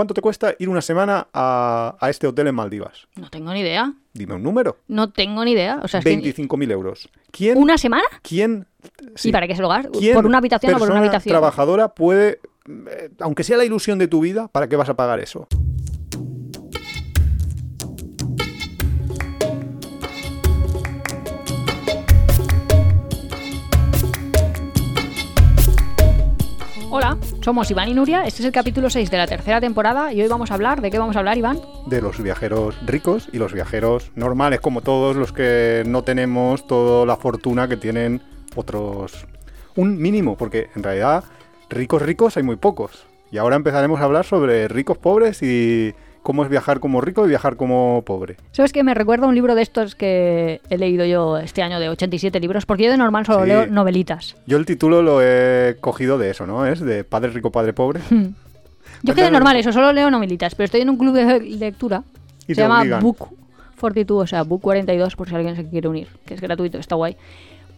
[0.00, 3.06] ¿cuánto te cuesta ir una semana a, a este hotel en Maldivas?
[3.16, 3.92] No tengo ni idea.
[4.14, 4.78] Dime un número.
[4.88, 5.78] No tengo ni idea.
[5.82, 7.10] O sea, es que- 25.000 euros.
[7.30, 7.58] ¿Quién?
[7.58, 8.04] ¿Una semana?
[8.22, 8.66] ¿Quién?
[9.14, 9.28] sí.
[9.28, 9.90] ¿Y para qué se lo gasta?
[9.90, 11.32] ¿Quién ¿Por una habitación o por una persona habitación?
[11.34, 15.20] trabajadora puede, eh, aunque sea la ilusión de tu vida, ¿para qué vas a pagar
[15.20, 15.46] eso?
[26.92, 28.24] Hola, somos Iván y Nuria.
[28.24, 30.80] Este es el capítulo 6 de la tercera temporada y hoy vamos a hablar.
[30.80, 31.60] ¿De qué vamos a hablar, Iván?
[31.86, 37.06] De los viajeros ricos y los viajeros normales, como todos los que no tenemos toda
[37.06, 38.20] la fortuna que tienen
[38.56, 39.24] otros.
[39.76, 41.22] Un mínimo, porque en realidad
[41.68, 43.06] ricos ricos hay muy pocos.
[43.30, 47.28] Y ahora empezaremos a hablar sobre ricos pobres y cómo es viajar como rico y
[47.28, 48.36] viajar como pobre.
[48.52, 51.88] ¿Sabes que me recuerda un libro de estos que he leído yo este año de
[51.88, 52.66] 87 libros?
[52.66, 53.48] Porque yo de normal solo Sí.
[53.48, 54.36] leo novelitas.
[54.46, 56.66] Yo el título lo he cogido de eso, ¿no?
[56.66, 58.00] Es de Padre rico, Padre pobre.
[58.10, 58.28] Hmm.
[59.02, 62.02] Yo que de normal eso, solo leo novelitas, pero estoy en un club de lectura.
[62.46, 63.02] Y se llama obligan.
[63.02, 63.28] Book
[63.80, 66.96] 42, o sea, Book 42, por si alguien se quiere unir, que es gratuito, está
[66.96, 67.16] guay.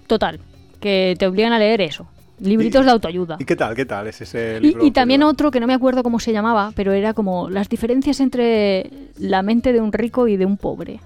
[0.09, 0.41] Total,
[0.81, 2.09] que te obligan a leer eso.
[2.43, 3.37] Libritos Y- de autoayuda.
[3.39, 3.75] ¿Y qué tal?
[3.75, 4.85] ¿Qué tal es ese Y, libro?
[4.85, 5.33] y también curioso?
[5.33, 9.43] otro que no me acuerdo cómo se llamaba, pero era como las diferencias entre la
[9.43, 11.01] mente de un rico y de un pobre.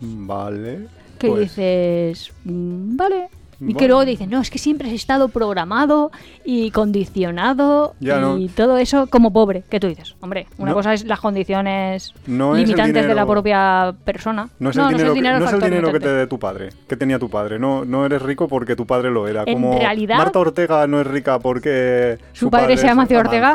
[0.00, 0.86] Vale.
[1.18, 3.28] Que pues, dices, "Mm, vale.
[3.66, 6.10] Y que luego dicen, no, es que siempre has estado programado
[6.44, 8.52] y condicionado Ya, y no.
[8.54, 9.62] todo eso como pobre.
[9.68, 10.76] Que tú dices, hombre, una No.
[10.76, 14.48] cosa es las condiciones No es el limitantes de la dinero- propia persona.
[14.58, 16.96] No es el dinero, que- no es el dinero que te dé tu padre, que
[16.96, 17.58] tenía tu padre.
[17.58, 19.44] No, no eres rico porque tu padre lo era.
[19.46, 23.54] En Como realidad- Marta Ortega no es rica porque ¿Su padre se llama es Ortega?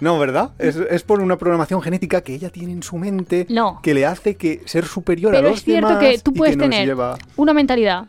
[0.00, 0.50] No, ¿verdad?
[0.58, 3.78] Es, es por una programación genética que ella tiene en su mente No.
[3.82, 6.58] que le hace que ser superior a Pero los es cierto demás que tú puedes
[6.58, 8.06] tener lleva- una mentalidad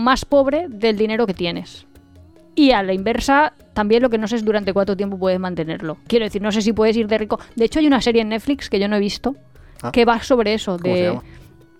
[0.00, 1.86] más pobre del dinero que tienes.
[2.56, 5.98] Y a la inversa, también lo que no sé es durante cuánto tiempo puedes mantenerlo.
[6.08, 7.38] Quiero decir, no sé si puedes ir de rico.
[7.56, 9.36] De hecho, hay una serie en Netflix que yo no he visto
[9.82, 9.92] Ah.
[9.92, 10.76] que va sobre eso.
[10.78, 11.22] ¿Cómo se de llama?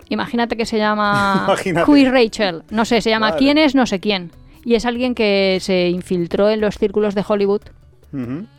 [0.09, 1.47] Imagínate que se llama.
[1.87, 2.63] Who Rachel.
[2.71, 3.39] No sé, se llama Vale.
[3.39, 4.30] ¿Quién es no sé quién?
[4.64, 7.63] Y es alguien que se infiltró en los círculos de Hollywood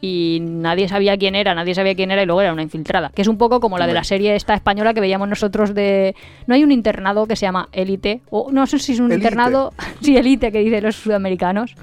[0.02, 3.12] Y nadie sabía quién era, nadie sabía quién era y luego era una infiltrada.
[3.14, 6.16] Que es un poco como la de la serie esta española que veíamos nosotros de...
[6.48, 9.74] No hay un internado que se llama Élite, o no sé si es un internado...
[10.02, 11.76] Sí, Élite, que dicen los sudamericanos.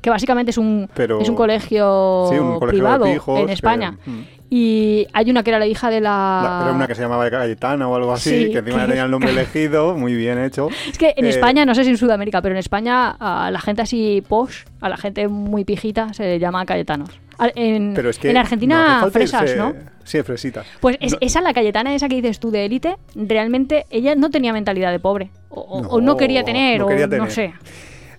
[0.00, 3.46] Que básicamente es un, Pero- es un colegio, Sí, un colegio de privado pijos en
[3.46, 3.98] que- España.
[4.06, 4.20] mm.
[4.52, 6.40] Y hay una que era la hija de la...
[6.42, 9.04] La- Era una que se llamaba Cayetana o algo así, Sí, que encima que- tenía
[9.04, 10.68] el nombre elegido, muy bien hecho.
[10.90, 13.60] Es que en Eh, España, no sé si en Sudamérica, pero en España a la
[13.60, 17.10] gente así posh, a la gente muy pijita, se le llama cayetanos.
[17.54, 19.72] En, Pero es que en no Argentina, fresas, irse- ¿no?
[20.04, 20.66] Sí, fresitas.
[20.80, 24.28] Pues es- No- esa, la Cayetana, esa que dices tú de élite, realmente ella no
[24.30, 25.30] tenía mentalidad de pobre.
[25.48, 27.30] O, o- o no No, quería tener, no o quería no tener.
[27.30, 27.54] sé.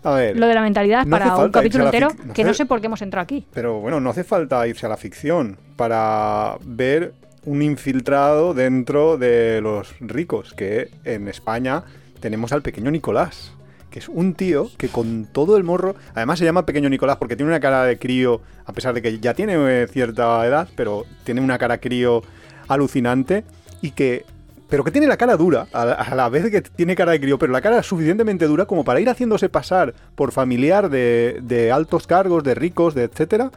[0.03, 2.65] A ver, Lo de la mentalidad no para un capítulo entero, no que no sé
[2.65, 3.45] por qué hemos entrado aquí.
[3.53, 7.13] Pero bueno, no hace falta irse a la ficción para ver
[7.45, 11.83] un infiltrado dentro de los ricos, que en España
[12.19, 13.53] tenemos al pequeño Nicolás,
[13.89, 17.35] que es un tío que con todo el morro, además se llama pequeño Nicolás porque
[17.35, 21.05] tiene una cara de crío, a pesar de que ya tiene eh, cierta edad, pero
[21.23, 22.23] tiene una cara crío
[22.67, 23.43] alucinante
[23.81, 24.25] y que...
[24.71, 27.51] Pero que tiene la cara dura, a la, vez que tiene cara de crío, pero
[27.51, 32.41] la cara suficientemente dura como para ir haciéndose pasar por familiar de, de altos cargos,
[32.45, 33.51] de ricos, de etcétera,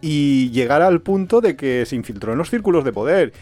[0.00, 3.32] y llegar al punto de que se infiltró en los círculos de poder.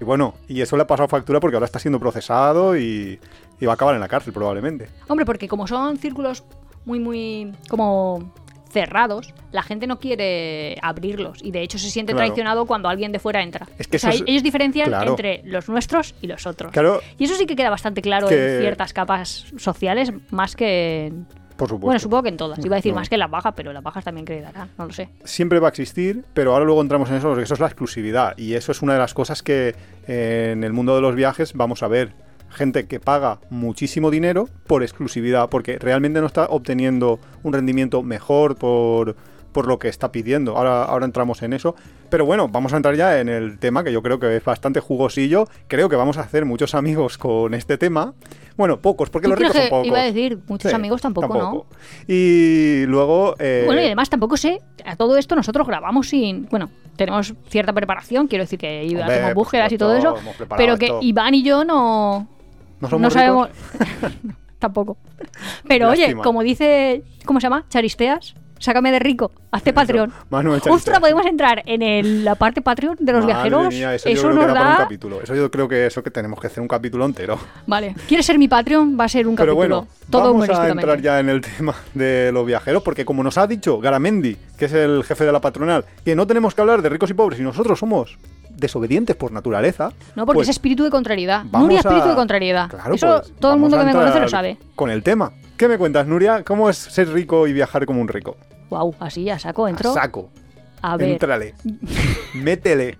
[0.00, 3.20] Y bueno, y eso le ha pasado factura porque ahora está siendo procesado y,
[3.60, 4.88] y va a acabar en la cárcel probablemente.
[5.06, 6.44] Hombre, porque como son círculos
[6.86, 8.32] muy, muy como
[8.70, 12.26] cerrados, la gente no quiere abrirlos y de hecho se siente Claro.
[12.28, 13.66] traicionado cuando alguien de fuera entra.
[13.78, 15.10] Es que O sea, es- ellos diferencian claro.
[15.10, 16.72] entre los nuestros y los otros.
[16.72, 21.06] Claro, Y eso sí que queda bastante claro Que- en ciertas capas sociales, más que
[21.06, 21.26] en...
[21.56, 21.86] por supuesto.
[21.86, 22.64] Bueno, supongo que en todas.
[22.64, 23.00] Iba a decir No.
[23.00, 25.08] más que en las bajas, pero en las bajas también quedarán, no lo sé.
[25.24, 28.38] siempre va a existir, pero ahora luego entramos en eso, porque eso es la exclusividad.
[28.38, 29.74] Y eso es una de las cosas que
[30.06, 32.12] eh, en el mundo de los viajes vamos a ver.
[32.50, 38.56] Gente que paga muchísimo dinero por exclusividad, porque realmente no está obteniendo un rendimiento mejor
[38.56, 39.16] por,
[39.52, 40.56] por lo que está pidiendo.
[40.56, 41.74] Ahora, ahora entramos en eso.
[42.10, 44.80] Pero bueno, vamos a entrar ya en el tema que yo creo que es bastante
[44.80, 45.46] jugosillo.
[45.68, 48.14] Creo que vamos a hacer muchos amigos con este tema.
[48.56, 49.86] Bueno, pocos, porque los ricos son pocos.
[49.86, 51.66] iba a decir, muchos Sí, amigos tampoco, ¿no?
[52.08, 53.36] Y luego...
[53.38, 57.72] eh, Bueno, y además tampoco sé, a todo esto nosotros grabamos sin, bueno, tenemos cierta
[57.72, 60.16] preparación, quiero decir que Hombre, hacemos búsquedas y todo eso,
[60.56, 60.98] pero que esto.
[61.00, 62.28] Iván y yo no,
[62.80, 63.48] ¿No somos sabemos,
[64.58, 64.96] tampoco.
[65.68, 66.22] Pero oye, Lástima.
[66.22, 67.64] como dice, ¿cómo se llama?
[67.68, 70.12] Charisteas, sácame de rico, hazte Patreon.
[70.30, 73.68] Manu, echa Ostras, podemos entrar en el- la parte Patreon de los Madre viajeros.
[73.68, 74.76] mía, eso, eso yo creo nos que para un da.
[74.78, 75.22] capítulo.
[75.22, 77.38] Eso yo creo que eso que tenemos que hacer un capítulo entero.
[77.66, 78.96] Vale, ¿quieres ser mi Patreon?
[78.98, 79.76] Va a ser un Pero capítulo.
[79.82, 83.38] bueno, todo vamos a entrar ya en el tema de los viajeros, porque como nos
[83.38, 86.82] ha dicho Garamendi, que es el jefe de la patronal, que no tenemos que hablar
[86.82, 88.18] de ricos y pobres y nosotros somos
[88.60, 89.90] desobedientes por naturaleza.
[90.14, 91.44] No, porque pues es espíritu de contrariedad.
[91.44, 92.68] Nuria, espíritu a- de contrariedad.
[92.70, 94.58] Claro, Eso pues, todo el mundo que me conoce lo sabe.
[94.76, 95.32] Con el tema.
[95.56, 96.44] ¿Qué me cuentas, Nuria?
[96.44, 98.36] ¿Cómo es ser rico y viajar como un rico?
[98.70, 99.90] Wow, así ya saco, entro.
[99.90, 100.30] A saco.
[100.82, 101.54] A ver, Éntrale.
[102.34, 102.98] Métele.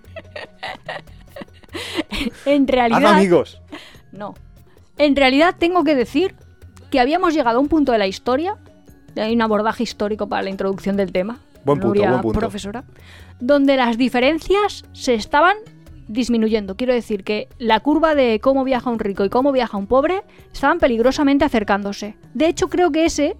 [2.45, 3.13] en Haz realidad.
[3.13, 3.61] amigos.
[4.11, 4.35] No.
[4.97, 6.35] En realidad tengo que decir
[6.91, 8.57] que habíamos llegado a un punto de la historia.
[9.15, 11.39] Hay un abordaje histórico para la introducción del tema.
[11.63, 12.39] Buen punto, Nuria, buen punto.
[12.39, 12.83] profesora.
[13.41, 15.57] Donde las diferencias se estaban
[16.07, 16.75] disminuyendo.
[16.75, 20.21] Quiero decir que la curva de cómo viaja un rico y cómo viaja un pobre
[20.53, 22.15] estaban peligrosamente acercándose.
[22.33, 23.35] De hecho, creo que ese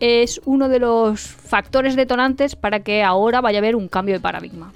[0.00, 4.20] es uno de los factores detonantes para que ahora vaya a haber un cambio de
[4.20, 4.72] paradigma.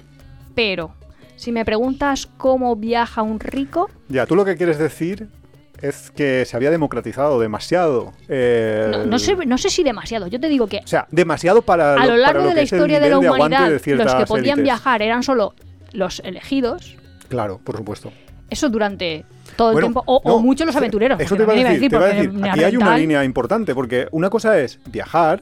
[0.55, 0.93] Pero,
[1.35, 5.29] si me preguntas cómo viaja un rico, Ya, tú lo que quieres decir
[5.81, 8.13] es que se había democratizado demasiado.
[8.27, 10.27] eh, No, no sé, no sé si demasiado.
[10.27, 12.99] Yo te digo que O sea, demasiado para a lo, largo lo de la historia
[12.99, 14.63] de la humanidad, de los que podían élites.
[14.63, 15.53] viajar eran solo
[15.91, 16.95] los elegidos.
[17.27, 18.11] Claro, por supuesto.
[18.49, 20.03] Eso durante todo el tiempo.
[20.05, 21.19] O, o no, muchos los aventureros.
[21.19, 22.45] Eso te iba a decir, te iba a porque decir.
[22.49, 25.41] Aquí hay una línea importante, porque una cosa es viajar,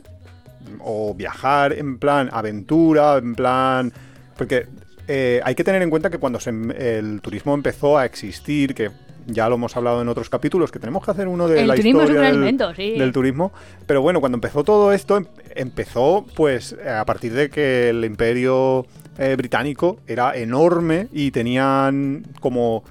[0.79, 3.93] o viajar en plan aventura, en plan...
[4.35, 4.67] Porque
[5.07, 8.75] eh, hay que tener en cuenta que cuando se em- el turismo empezó a existir,
[8.75, 8.91] que
[9.27, 11.75] ya lo hemos hablado en otros capítulos, que tenemos que hacer uno de El la
[11.75, 12.97] turismo es un del, sí.
[12.97, 13.51] del turismo.
[13.85, 15.25] Pero bueno, cuando empezó todo esto, em-
[15.55, 18.85] empezó pues a partir de que el imperio
[19.17, 22.83] eh, británico era enorme y tenían como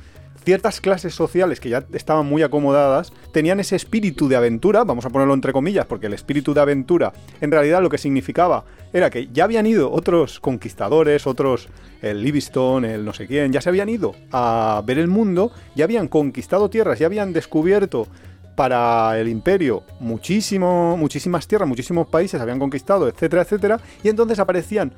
[0.46, 5.10] ciertas clases sociales que ya estaban muy acomodadas, tenían ese espíritu de aventura, vamos a
[5.10, 9.28] ponerlo entre comillas, porque el espíritu de aventura en realidad lo que significaba era que
[9.32, 11.69] ya habían ido otros conquistadores, otros,
[12.00, 15.84] el Livingstone, el no sé quién, ya se habían ido a ver el mundo, ya
[15.84, 18.06] habían conquistado tierras, ya habían descubierto
[18.54, 24.92] para el imperio muchísimo, muchísimas tierras, muchísimos países habían conquistado, etcétera, etcétera, y entonces aparecían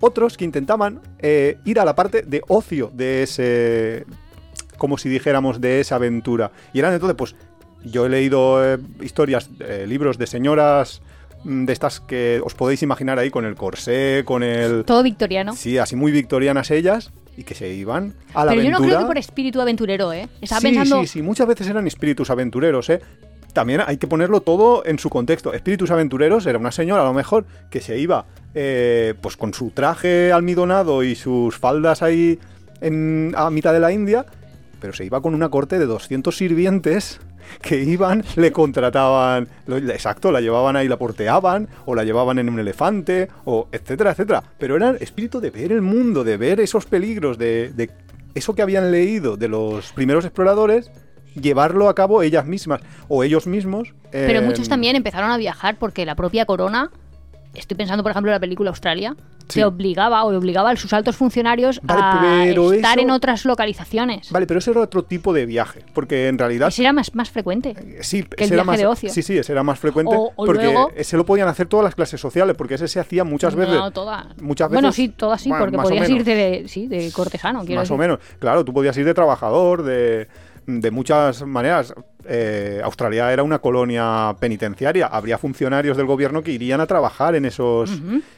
[0.00, 4.06] otros que intentaban eh, ir a la parte de ocio de ese,
[4.84, 6.50] como si dijéramos, de esa aventura.
[6.74, 7.34] Y eran entonces, pues,
[7.84, 11.00] yo he leído eh, historias, eh, libros de señoras
[11.42, 14.84] mm, de estas que os podéis imaginar ahí con el corsé, con el...
[14.84, 15.54] Todo victoriano.
[15.54, 18.98] Sí, así muy victorianas ellas, y que se iban a la Pero yo no aventura.
[18.98, 20.28] creo que por espíritu aventurero, ¿eh?
[20.42, 21.00] Estaba sí, pensando.
[21.00, 23.00] sí, sí, muchas veces eran espíritus aventureros, ¿eh?
[23.54, 25.54] También hay que ponerlo todo en su contexto.
[25.54, 29.70] Espíritus aventureros era una señora, a lo mejor, que se iba eh, pues con su
[29.70, 32.38] traje almidonado y sus faldas ahí
[32.82, 34.26] en, a mitad de la India,
[34.84, 37.18] pero se iba con una corte de 200 sirvientes
[37.62, 42.50] que iban, le contrataban, lo- exacto, la llevaban ahí, la porteaban, o la llevaban en
[42.50, 44.42] un elefante, o etcétera, etcétera.
[44.58, 47.88] Pero era el espíritu de ver el mundo, de ver esos peligros, de, de
[48.34, 50.90] eso que habían leído de los primeros exploradores,
[51.34, 53.94] llevarlo a cabo ellas mismas, o ellos mismos.
[54.10, 56.90] Pero muchos también empezaron a viajar porque la propia corona.
[57.54, 59.16] Estoy pensando, por ejemplo, en la película Australia.
[59.48, 59.60] Sí.
[59.60, 62.44] Te obligaba o obligaba a sus altos funcionarios Vale, a
[62.74, 64.30] estar eso- en otras localizaciones.
[64.30, 66.68] Vale, pero ese era otro tipo de viaje, porque en realidad...
[66.68, 67.74] Ese era más, más frecuente.
[68.00, 69.10] Sí, que el viaje más, de ocio.
[69.10, 70.14] Sí, sí, ese era más frecuente.
[70.16, 73.00] O- o porque luego- ese lo podían hacer todas las clases sociales, porque ese se
[73.00, 73.74] hacía muchas veces.
[73.74, 74.26] No, todas.
[74.40, 77.64] Muchas Bueno, veces- sí, todas sí, bueno, porque podías irte de, sí, de cortesano.
[77.64, 78.18] Más o menos.
[78.38, 80.28] Claro, tú podías ir de trabajador, de,
[80.66, 81.92] de muchas maneras.
[82.26, 85.06] Eh, Australia era una colonia penitenciaria.
[85.06, 87.90] Habría funcionarios del gobierno que irían a trabajar en esos,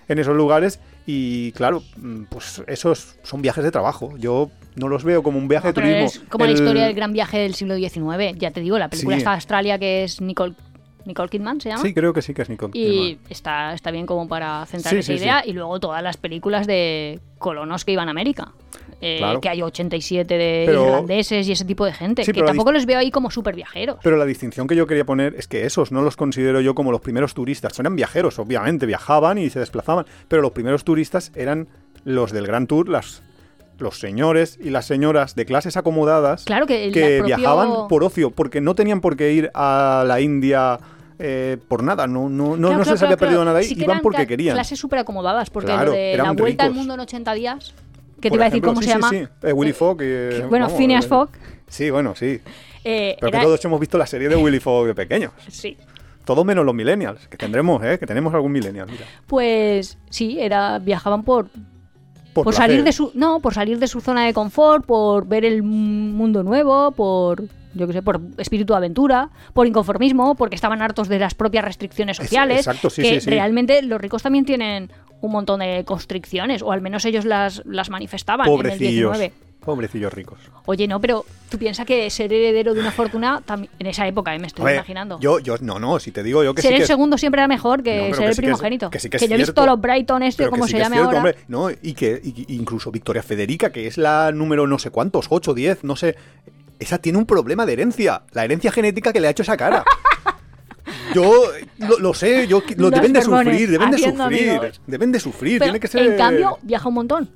[0.09, 0.81] en esos lugares.
[1.07, 4.13] Y claro, mm, pues esos son viajes de trabajo.
[4.19, 6.07] Yo no los veo como un viaje No, de turismo.
[6.07, 8.37] es como la historia del gran viaje del siglo XIX.
[8.39, 9.19] Ya te digo, la película Sí.
[9.21, 10.55] está de Australia que es Nicole,
[11.05, 11.83] Nicole Kidman, ¿se llama?
[11.83, 13.27] Sí, creo que sí que es Nicole Y Kidman.
[13.31, 15.25] está, está bien como para centrar Sí, esa sí, sí.
[15.25, 15.43] idea.
[15.47, 18.49] Y luego todas las películas de colonos que iban a América.
[19.01, 19.41] Eh, Claro.
[19.43, 22.25] Que hay 87 de Pero- irlandeses y ese tipo de gente.
[22.25, 23.99] Sí, que tampoco les veo ahí como súper viajeros.
[24.03, 26.91] Pero la distinción que yo quería poner es que esos no los considero yo como
[26.93, 27.79] los primeros turistas.
[27.79, 30.07] Eran viajeros, obviamente, viajaban y se desplazaban.
[30.29, 31.69] Pero los primeros turistas eran
[32.05, 33.23] los del Gran Tour, las,
[33.79, 38.31] los señores y las señoras de clases acomodadas Claro que que propio- viajaban por ocio,
[38.31, 40.79] porque no tenían por qué ir a la India
[41.19, 42.07] eh, por nada.
[42.07, 44.27] No, no, no, Claro, no claro, se les había perdido nada ahí, Sí iban porque
[44.27, 44.55] querían.
[44.55, 47.75] Clases súper acomodadas, porque lo de la vuelta al mundo en 80 días,
[48.27, 49.11] que te iba a decir cómo sí, se llama.
[49.11, 49.27] Sí.
[49.43, 50.03] Eh, Willy Fogg.
[50.03, 51.31] y, bueno, vamos, Phineas eh, Fogg.
[51.69, 52.41] Sí, bueno, sí.
[52.85, 55.33] eh, Pero era- que todos hemos visto la serie de Willy Fogg de pequeños.
[55.49, 55.77] Sí.
[56.25, 57.99] Todo menos los millennials, que tendremos, ¿eh?
[58.01, 59.05] Que tenemos algún millennial, mira.
[59.29, 61.49] Pues sí, era viajaban por,
[62.33, 65.45] Por, por salir de su no por salir de su zona de confort por ver
[65.45, 70.81] el mundo nuevo por yo qué sé, por espíritu de aventura, por inconformismo, porque estaban
[70.83, 72.59] hartos de las propias restricciones Es- sociales.
[72.61, 73.31] exacto, sí, que sí, sí.
[73.31, 77.91] realmente los ricos también tienen un montón de constricciones, o al menos ellos las, las
[77.91, 79.13] manifestaban en el Pobrecillos.
[79.19, 79.33] 19.
[79.65, 80.39] Pobrecillos ricos.
[80.67, 83.43] Oye, no, pero tú piensas que ser heredero de una fortuna,
[83.81, 85.19] en esa época, eh, me estoy ver, imaginando.
[85.19, 86.87] Yo, yo, no, no, si te digo yo que ser sí el que...
[86.87, 88.91] segundo siempre era mejor que No, ser que el sí que es- primogénito.
[88.91, 91.17] que sí que es yo he visto los Brighton, este, como se llame ahora.
[91.17, 91.71] hombre, ¿no?
[91.71, 95.83] Y que y- incluso Victoria Federica, que es la número no sé cuántos, 8, 10,
[95.83, 96.15] no sé,
[96.79, 99.83] esa tiene un problema de herencia, la herencia genética que le ha hecho esa cara.
[101.15, 101.43] Yo
[101.79, 104.81] lo, lo sé, yo lo deben de sufrir, deben de sufrir, amigos.
[104.87, 107.29] deben de sufrir, Pero, tiene que ser En cambio, viaja un montón.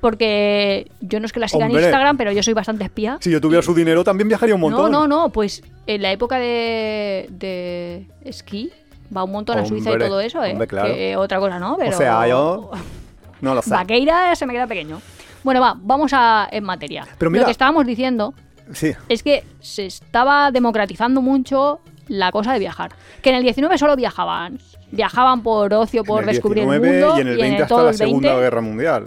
[0.00, 1.80] Porque yo no es que la siga Hombre.
[1.80, 3.18] en Instagram, pero yo soy bastante espía.
[3.20, 4.90] si yo tuviera su dinero también viajaría un montón.
[4.92, 8.70] No, no, no, pues en la época de, de esquí
[9.14, 10.52] va un montón a Suiza y todo eso, ¿eh?
[10.52, 10.94] hombre, claro.
[10.94, 11.94] Que otra cosa no, pero...
[11.94, 12.70] O sea, yo
[13.40, 13.70] no lo sé.
[13.70, 15.00] Vaqueira se me queda pequeño.
[15.42, 17.06] Bueno, va, vamos a, en materia.
[17.18, 18.34] Pero mira- Lo que estábamos diciendo
[18.72, 18.92] Sí.
[19.08, 22.92] es que se estaba democratizando mucho la cosa de viajar.
[23.22, 24.58] Que en el 19 solo viajaban.
[24.92, 27.18] Viajaban por ocio, por en el descubrir 19 el mundo.
[27.18, 28.04] y en el 20 hasta todo la el 20.
[28.04, 29.06] Segunda Guerra Mundial.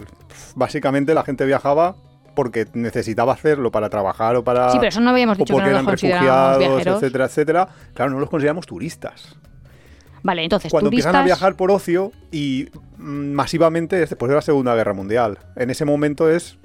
[0.54, 1.96] Básicamente la gente viajaba
[2.34, 5.64] porque necesitaba hacerlo para trabajar o para Sí, pero eso no habíamos dicho que porque
[5.64, 7.02] no eran los considerábamos refugiados, viajeros.
[7.02, 7.68] etcétera, etcétera.
[7.94, 9.36] Claro, no los consideramos turistas.
[10.22, 11.08] Vale, entonces, Cuando turistas...
[11.10, 15.38] empiezan a viajar por ocio y mm, masivamente es después de la Segunda Guerra Mundial.
[15.56, 16.58] En ese momento es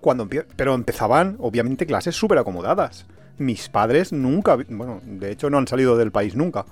[0.00, 3.06] cuando empie- pero empezaban obviamente clases súper acomodadas.
[3.38, 6.64] Mis padres nunca, bueno, de hecho no han salido del país nunca.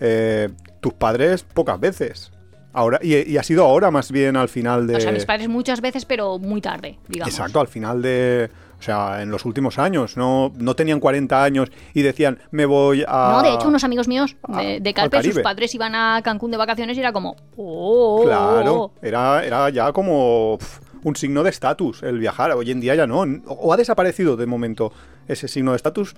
[0.00, 0.48] Eh,
[0.80, 2.32] tus padres pocas veces.
[2.74, 5.48] Ahora y, y ha sido ahora más bien al final de O sea, mis padres
[5.48, 7.32] muchas veces, pero muy tarde, digamos.
[7.32, 8.50] Exacto, al final de.
[8.78, 10.16] O sea, en los últimos años.
[10.16, 13.28] No, no tenían 40 años y decían, me voy a.
[13.32, 16.20] No, de hecho, unos amigos míos a- de, de al Calpe, sus padres iban a
[16.24, 20.58] Cancún de vacaciones y era como, oh, Claro, era, era ya como
[21.04, 22.52] un signo de estatus el viajar.
[22.52, 23.24] Hoy en día ya no.
[23.46, 24.92] O, ha desaparecido de momento
[25.28, 26.14] ese signo de estatus.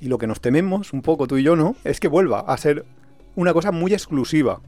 [0.00, 1.74] Y lo que nos tememos, un poco tú y yo, ¿no?
[1.84, 2.84] Es que vuelva a ser
[3.34, 4.60] una cosa muy exclusiva.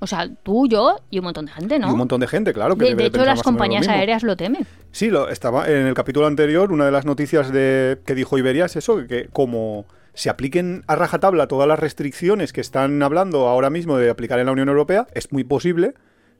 [0.00, 1.88] O sea, tú, yo y un montón de gente, ¿no?
[1.88, 2.76] Y un montón de gente, claro.
[2.76, 4.64] Que de, de hecho, las lo compañías aéreas lo temen.
[4.92, 8.66] Sí, lo, estaba en el capítulo anterior, una de las noticias de, que dijo Iberia
[8.66, 13.70] es eso, que como se apliquen a rajatabla todas las restricciones que están hablando ahora
[13.70, 15.94] mismo de aplicar en la Unión Europea, es muy posible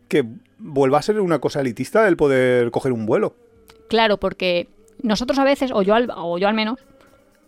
[0.09, 0.25] que
[0.59, 3.35] vuelva a ser una cosa elitista el poder coger un vuelo.
[3.89, 4.69] Claro, porque
[5.03, 6.79] nosotros a veces, o yo al, o yo al menos,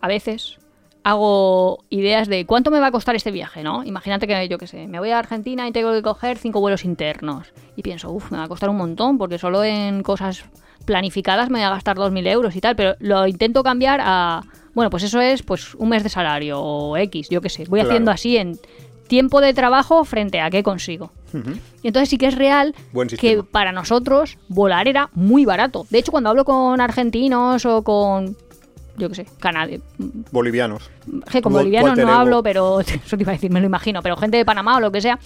[0.00, 0.58] a veces
[1.02, 3.84] hago ideas de cuánto me va a costar este viaje, ¿no?
[3.84, 6.84] Imagínate que yo qué sé, me voy a Argentina y tengo que coger cinco vuelos
[6.84, 7.52] internos.
[7.76, 10.44] Y pienso, uff, me va a costar un montón, porque solo en cosas
[10.84, 14.42] planificadas me voy a gastar 2.000 euros y tal, pero lo intento cambiar a,
[14.74, 17.64] bueno, pues eso es pues un mes de salario o X, yo qué sé.
[17.68, 17.90] Voy Claro.
[17.90, 18.58] haciendo así en
[19.10, 21.10] tiempo de trabajo frente a qué consigo.
[21.82, 22.74] Y entonces sí que es real
[23.18, 25.84] que para nosotros volar era muy barato.
[25.90, 28.36] De hecho, cuando hablo con argentinos o con,
[28.96, 29.88] yo qué sé, canadienses,
[30.30, 30.90] Bolivianos.
[31.30, 34.16] que con bolivianos no hablo, pero eso te iba a decir, me lo imagino, pero
[34.16, 35.18] gente de Panamá o lo que sea,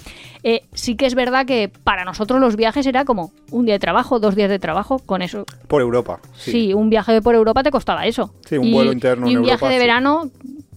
[0.43, 3.81] eh, sí que es verdad que para nosotros los viajes era como un día de
[3.81, 5.45] trabajo, dos días de trabajo, con eso.
[5.69, 6.21] Por Europa.
[6.35, 6.75] Sí, Sí.
[6.75, 8.33] un viaje por Europa te costaba eso.
[8.47, 9.87] Sí, un Y- vuelo interno Y en un viaje Europa, de sí.
[9.87, 10.31] verano,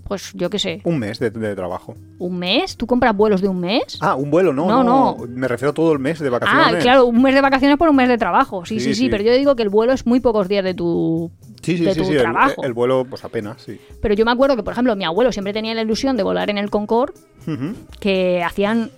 [0.07, 1.95] pues yo qué sé, Un mes de, de trabajo.
[2.19, 2.77] ¿un mes?
[2.77, 3.97] ¿Tú compras vuelos de un mes?
[4.01, 5.17] Ah, un vuelo, no, No, no.
[5.19, 5.25] no.
[5.27, 6.75] Me refiero a todo el mes de vacaciones.
[6.75, 8.65] Ah, claro, un mes de vacaciones por un mes de trabajo.
[8.65, 11.31] Sí, sí, sí, pero yo digo que el vuelo es muy pocos días de tu,
[11.61, 12.63] Sí, sí, de sí, tu sí, trabajo.
[12.63, 13.79] El, vuelo, pues apenas, sí.
[14.01, 16.49] Pero yo me acuerdo que, por ejemplo, mi abuelo siempre tenía la ilusión de volar
[16.49, 17.13] en el Concorde,
[17.99, 18.89] que hacían,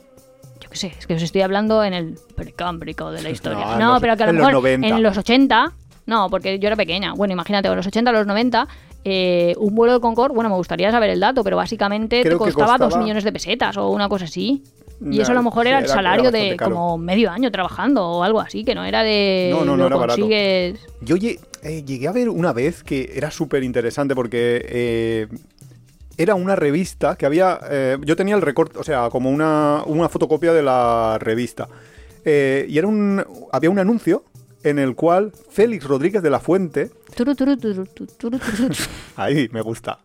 [0.59, 3.77] yo qué sé, es que os estoy hablando en el precámbrico de la historia.
[3.77, 4.87] No, los- pero que a lo en los mejor 90.
[4.87, 5.73] en los 80,
[6.05, 7.13] no, porque yo era pequeña.
[7.13, 8.67] Bueno, imagínate, en los 80, los 90,
[9.05, 12.51] eh, un vuelo de Concorde, bueno, me gustaría saber el dato, pero básicamente Creo te
[12.53, 14.63] costaba, dos millones de pesetas o una cosa así.
[15.11, 16.75] Y eso a lo mejor sí, era el salario era de caro.
[16.75, 19.87] como medio año trabajando o algo así, que no era de No, no, no lo
[19.87, 20.27] era barato.
[20.99, 25.27] Yo lle- eh, llegué a ver una vez que era súper interesante porque eh,
[26.17, 27.59] era una revista que había.
[27.71, 31.69] eh, yo tenía el recorte, o sea, como una, una fotocopia de la revista.
[32.25, 33.23] Eh, y era un.
[33.53, 34.25] Había un anuncio
[34.63, 36.91] en el cual Félix Rodríguez de la Fuente.
[37.15, 38.37] Turu, turu, turu.
[39.15, 39.99] Ahí, me gusta.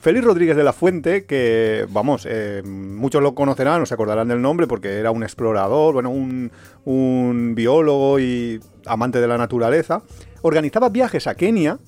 [0.00, 4.40] Félix Rodríguez de la Fuente, que, vamos, eh, muchos lo conocerán o se acordarán del
[4.40, 6.50] nombre porque era un explorador, bueno, un,
[6.86, 10.02] un biólogo y amante de la naturaleza,
[10.40, 11.78] organizaba viajes a Kenia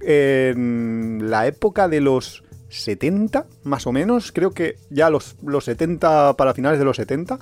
[0.00, 6.34] en la época de los 70, más o menos, creo que ya los, los 70
[6.36, 7.38] para finales de los 70,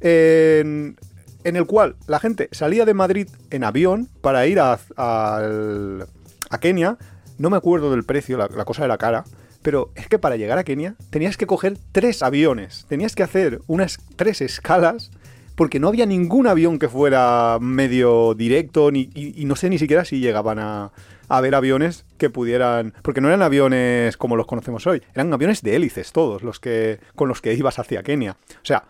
[0.00, 0.96] en,
[1.44, 6.98] en el cual la gente salía de Madrid en avión para ir a, a Kenia,
[7.38, 9.24] no me acuerdo del precio, la, la cosa era cara,
[9.62, 13.60] pero es que para llegar a Kenia tenías que coger tres aviones, tenías que hacer
[13.66, 15.10] unas tres escalas
[15.54, 19.78] porque no había ningún avión que fuera medio directo, ni, y, y no sé ni
[19.78, 20.92] siquiera si llegaban a,
[21.28, 22.94] a ver aviones que pudieran.
[23.02, 27.00] Porque no eran aviones como los conocemos hoy, eran aviones de hélices todos los que.
[27.14, 28.36] con los que ibas hacia Kenia.
[28.50, 28.84] O sea,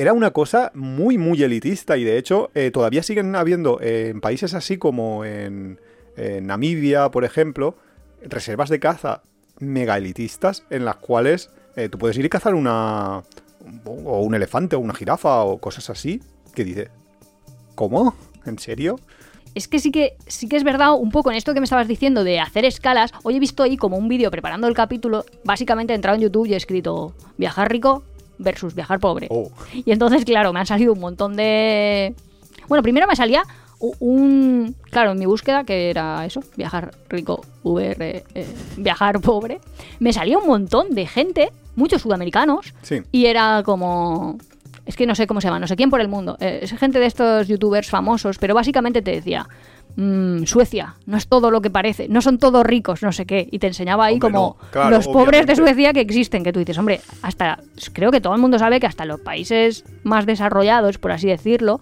[0.00, 4.22] era una cosa muy, muy elitista y de hecho eh, todavía siguen habiendo eh, en
[4.22, 5.78] países así como en,
[6.16, 7.76] Namibia, por ejemplo,
[8.22, 9.22] reservas de caza
[9.58, 13.22] mega elitistas en las cuales eh, tú puedes ir y cazar una.
[13.84, 16.20] o un elefante o una jirafa o cosas así.
[16.54, 16.90] Que dice,
[17.74, 18.14] ¿cómo?
[18.44, 18.98] ¿En serio?
[19.54, 21.88] Es que sí que sí que es verdad un poco en esto que me estabas
[21.88, 23.12] diciendo de hacer escalas.
[23.22, 25.24] Hoy he visto ahí como un vídeo preparando el capítulo.
[25.44, 28.04] Básicamente he entrado en YouTube y he escrito viajar rico
[28.40, 29.28] versus viajar pobre.
[29.30, 29.50] Oh.
[29.72, 32.14] Y entonces, claro, me han salido un montón de...
[32.68, 33.42] Bueno, primero me salía
[34.00, 34.74] un...
[34.90, 39.60] Claro, en mi búsqueda, que era eso, viajar rico, VR, eh, viajar pobre,
[39.98, 43.00] me salía un montón de gente, muchos sudamericanos, Sí.
[43.12, 44.36] y era como...
[44.86, 46.36] Es que no sé cómo se llama, no sé quién por el mundo.
[46.40, 49.46] Eh, es gente de estos youtubers famosos, pero básicamente te decía,
[49.96, 53.48] "Mm, Suecia, no es todo lo que parece, no son todos ricos, no sé qué.
[53.50, 55.56] Y te enseñaba ahí Hombre, como no, claro, los pobres de.
[55.56, 57.58] Suecia que existen, que tú dices, hombre, hasta
[57.92, 61.80] creo que todo el mundo sabe que hasta los países más desarrollados, por así decirlo,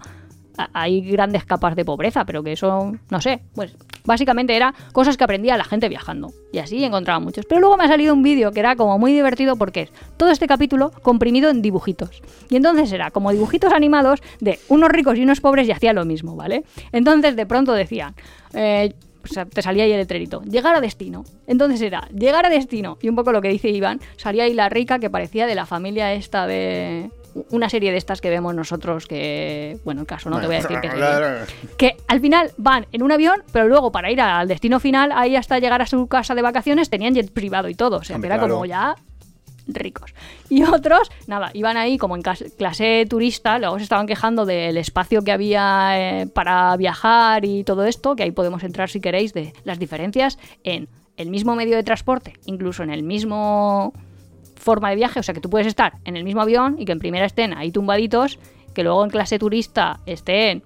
[0.73, 3.75] hay grandes capas de pobreza, pero que eso, no sé, pues
[4.05, 6.31] básicamente era cosas que aprendía la gente viajando.
[6.51, 7.45] Y así encontraba muchos.
[7.47, 10.31] Pero luego me ha salido un vídeo que era como muy divertido porque es todo
[10.31, 12.21] este capítulo comprimido en dibujitos.
[12.49, 16.05] Y entonces era como dibujitos animados de unos ricos y unos pobres y hacía lo
[16.05, 16.63] mismo, ¿vale?
[16.91, 18.15] Entonces de pronto decían...
[18.53, 18.93] eh,
[19.53, 20.41] te salía ahí el letrerito.
[20.43, 21.23] Llegar a destino.
[21.45, 22.97] Entonces era llegar a destino.
[23.01, 25.65] Y un poco lo que dice Iván, salía ahí la rica que parecía de la
[25.65, 27.11] familia esta de.
[27.51, 29.77] Una serie de estas que vemos nosotros que.
[29.85, 31.05] Bueno, el caso no te voy a decir que serie.
[31.77, 35.35] Que al final van en un avión, pero luego para ir al destino final, ahí
[35.35, 37.97] hasta llegar a su casa de vacaciones, tenían jet privado y todo.
[37.97, 38.53] O sea, que era claro.
[38.53, 38.95] como ya
[39.73, 40.13] ricos.
[40.49, 45.23] Y otros, nada, iban ahí como en clase turista, luego se estaban quejando del espacio
[45.23, 49.53] que había eh, para viajar y todo esto, que ahí podemos entrar si queréis, de
[49.63, 53.93] las diferencias en el mismo medio de transporte, incluso en el mismo
[54.59, 56.91] forma de viaje, o sea que tú puedes estar en el mismo avión y que
[56.91, 58.37] en primera estén ahí tumbaditos,
[58.73, 60.61] que luego en clase turista estén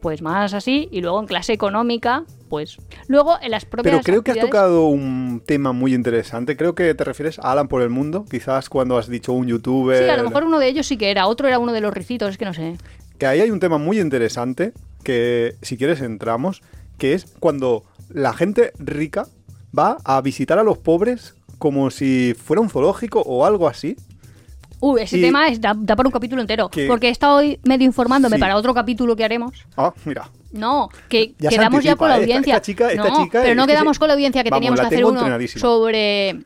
[0.00, 4.22] pues más así y luego en clase económica pues luego en las propias Pero creo
[4.22, 6.56] que has tocado un tema muy interesante.
[6.56, 8.24] Creo que te refieres a Alan por el mundo.
[8.30, 10.04] Quizás cuando has dicho un youtuber.
[10.04, 11.92] Sí, a lo mejor uno de ellos sí que era, otro era uno de los
[11.92, 12.76] ricitos, es que no sé.
[13.18, 14.72] Que ahí hay un tema muy interesante
[15.02, 16.62] que, si quieres, entramos.
[16.98, 19.26] Que es cuando la gente rica
[19.76, 23.96] va a visitar a los pobres como si fuera un zoológico o algo así.
[24.78, 26.68] Uh, ese Y- tema es, da, da para un capítulo entero.
[26.68, 28.40] Que- Porque he estado hoy medio informándome Sí.
[28.40, 29.64] para otro capítulo que haremos.
[29.76, 30.28] Ah, mira.
[30.52, 32.20] No, que Ya quedamos ya con la ¿eh?
[32.20, 32.54] Esta- audiencia.
[32.56, 34.80] esta chica- esta no, chica pero no quedamos se- con la audiencia que Vamos, teníamos
[34.80, 36.36] que hacer uno sobre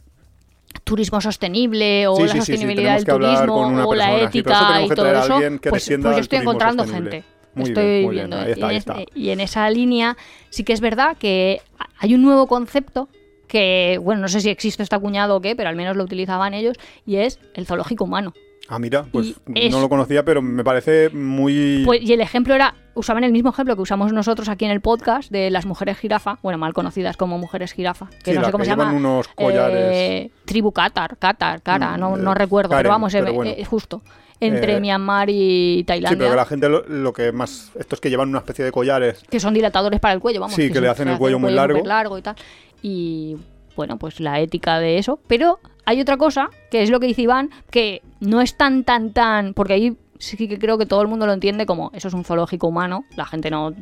[0.85, 5.38] turismo sostenible o Sí, la sí, sostenibilidad del turismo o la ética y todo eso.
[5.38, 7.11] Pues, pues yo estoy encontrando sostenible.
[7.23, 7.29] gente.
[7.55, 8.37] Muy bien, estoy muy bien, viendo.
[8.38, 8.92] ahí está, y, ahí en está.
[8.94, 10.16] ese- y en esa línea
[10.51, 11.61] sí que es verdad que
[11.99, 13.09] hay un nuevo concepto
[13.51, 16.55] que, bueno, no sé si existe este acuñado o qué, pero al menos lo utilizaban
[16.55, 18.33] ellos, y es el zoológico humano.
[18.73, 21.83] Ah, mira, pues es- no lo conocía, pero me parece muy.
[21.85, 24.81] Pues, y el ejemplo era, usaban el mismo ejemplo que usamos nosotros aquí en el
[24.81, 28.53] podcast de las mujeres jirafa, bueno, mal conocidas como mujeres jirafa, que Sí, no sé
[28.53, 28.85] cómo se llama.
[28.85, 29.77] llevan unos collares.
[29.93, 33.33] Eh, tribu Qatar, Qatar, Cara, Mm, no, no eh, recuerdo, Karen, pero vamos, pero eh,
[33.33, 33.51] bueno.
[33.57, 34.03] eh, justo.
[34.43, 36.17] Entre Eh, Myanmar y sí, Tailandia.
[36.19, 37.73] pero que la gente lo, lo que más.
[37.79, 39.23] Estos que llevan una especie de collares.
[39.29, 40.55] que son dilatadores para el cuello, vamos.
[40.55, 41.85] Sí, que le hacen se el cuello muy largo.
[41.85, 42.37] largo y tal.
[42.83, 43.37] Y
[43.77, 45.21] bueno, pues la ética de eso.
[45.27, 49.12] Pero hay otra cosa, que es lo que dice Iván, que no es tan, tan,
[49.12, 49.55] tan.
[49.55, 52.25] Porque ahí sí que creo que todo el mundo lo entiende como eso es un
[52.25, 53.75] zoológico humano, la gente no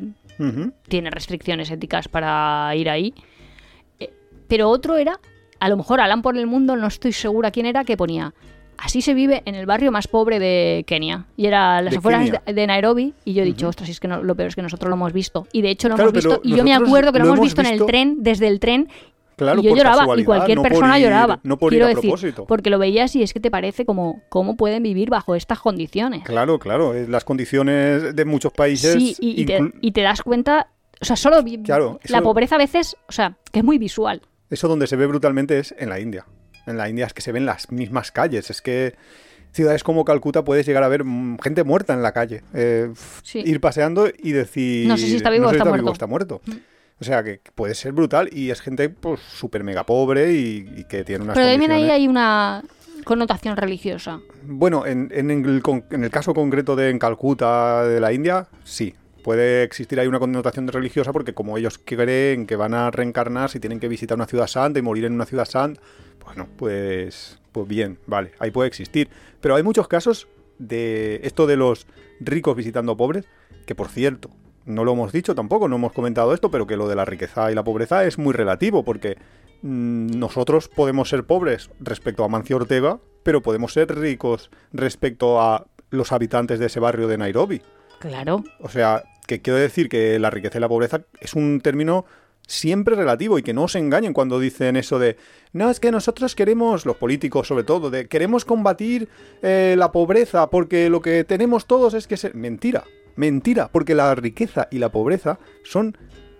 [0.87, 3.13] tiene restricciones éticas para ir ahí.
[3.99, 4.09] Eh,
[4.47, 5.19] Pero otro era,
[5.59, 8.33] a lo mejor Alan por el mundo, no estoy segura quién era, que ponía.
[8.81, 11.25] Así se vive en el barrio más pobre de Kenia.
[11.35, 12.41] Y era las De afueras Kenia.
[12.45, 13.13] de, Nairobi.
[13.25, 14.95] Y yo he dicho, ostras, si es que no- lo peor es que nosotros lo
[14.95, 15.47] hemos visto.
[15.51, 16.41] Y de hecho lo Claro, hemos visto.
[16.43, 18.59] Y yo me acuerdo que lo, hemos hemos visto, en el visto- tren, desde el
[18.59, 18.87] tren.
[19.35, 20.05] Claro, y yo lloraba.
[20.19, 21.39] Y cualquier no persona ir- lloraba.
[21.43, 22.45] No por Quiero ir a decir, propósito.
[22.45, 26.23] porque lo veías y es que te parece como cómo pueden vivir bajo estas condiciones.
[26.23, 26.93] Claro, claro.
[26.93, 28.93] eh, Las condiciones de muchos países.
[28.95, 30.67] Sí, y, y te, y te das cuenta,
[31.01, 34.21] o sea, solo Claro, la pobreza a veces, o sea, que es muy visual.
[34.49, 36.25] Eso donde se ve brutalmente es en la India.
[36.69, 38.49] En la India es que se ven las mismas calles.
[38.49, 38.95] Es que
[39.51, 42.43] ciudades como Calcuta puedes llegar a ver mm, gente muerta en la calle.
[42.53, 42.91] Eh,
[43.23, 43.41] Sí.
[43.45, 44.87] Ir paseando y decir...
[44.87, 45.91] No sé si está vivo o sé si está vivo muerto".
[45.93, 46.41] está muerto.
[46.45, 46.51] Mm.
[47.01, 50.83] O sea, que puede ser brutal y es gente pues súper mega pobre y, y
[50.83, 52.61] que tiene unas Pero también ahí hay una
[53.05, 54.19] connotación religiosa.
[54.43, 58.95] Bueno, en, en el, en el caso concreto de en Calcuta de la India, sí.
[59.29, 63.59] Puede existir ahí una connotación religiosa porque como ellos creen que van a reencarnar si
[63.59, 65.79] tienen que visitar una ciudad santa y morir en una ciudad santa,
[66.25, 69.07] bueno, pues, pues bien, vale, ahí puede existir.
[69.39, 71.85] Pero hay muchos casos de esto de los
[72.19, 73.25] ricos visitando pobres,
[73.67, 74.31] que por cierto,
[74.65, 77.51] no lo hemos dicho tampoco, no hemos comentado esto, pero que lo de la riqueza
[77.51, 79.19] y la pobreza es muy relativo, porque
[79.61, 85.67] mm, nosotros podemos ser pobres respecto a Mancio Ortega, pero podemos ser ricos respecto a
[85.91, 87.61] los habitantes de ese barrio de Nairobi.
[87.99, 88.43] Claro.
[88.61, 92.05] O sea, que quiero decir que la riqueza y la pobreza es un término
[92.47, 95.17] siempre relativo y que no os engañen cuando dicen eso de
[95.53, 99.07] no es que nosotros queremos los políticos sobre todo de queremos combatir
[99.43, 104.15] eh, la pobreza porque lo que tenemos todos es que ser mentira mentira porque la
[104.15, 105.95] riqueza y la pobreza son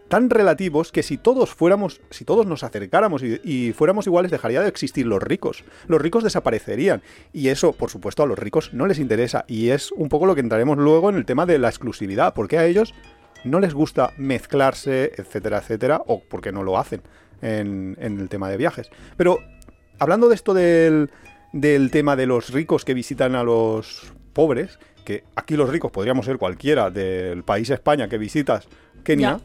[0.10, 4.68] tan relativos que si todos fuéramos, si todos nos acercáramos y, fuéramos iguales, dejaría de
[4.68, 5.64] existir los ricos.
[5.88, 7.02] Los ricos desaparecerían.
[7.32, 9.46] Y eso, por supuesto, a los ricos no les interesa.
[9.48, 12.34] Y es un poco lo que entraremos luego en el tema de la exclusividad.
[12.34, 12.94] Porque a ellos
[13.46, 17.02] no les gusta mezclarse, etcétera, etcétera, o porque no lo hacen
[17.42, 18.90] en, el tema de viajes.
[19.16, 19.40] Pero
[20.00, 21.12] hablando de esto del,
[21.54, 26.26] del tema de los ricos que visitan a los pobres, que aquí los ricos podríamos
[26.26, 28.68] ser cualquiera del país España que visitas
[29.04, 29.40] Kenia.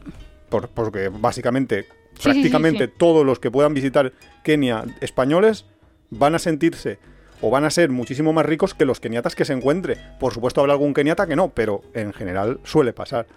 [0.49, 1.83] Por- porque básicamente,
[2.17, 2.93] sí, prácticamente sí.
[2.97, 5.65] todos los que puedan visitar Kenia españoles
[6.09, 6.99] van a sentirse
[7.41, 9.97] o van a ser muchísimo más ricos que los keniatas que se encuentre.
[10.19, 13.27] Por supuesto habrá algún keniata que no, pero en general suele pasar.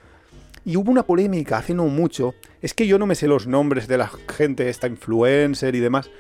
[0.64, 3.88] Y hubo una polémica hace no mucho, es que yo no me sé los nombres
[3.88, 6.11] de la gente, esta influencer y demás,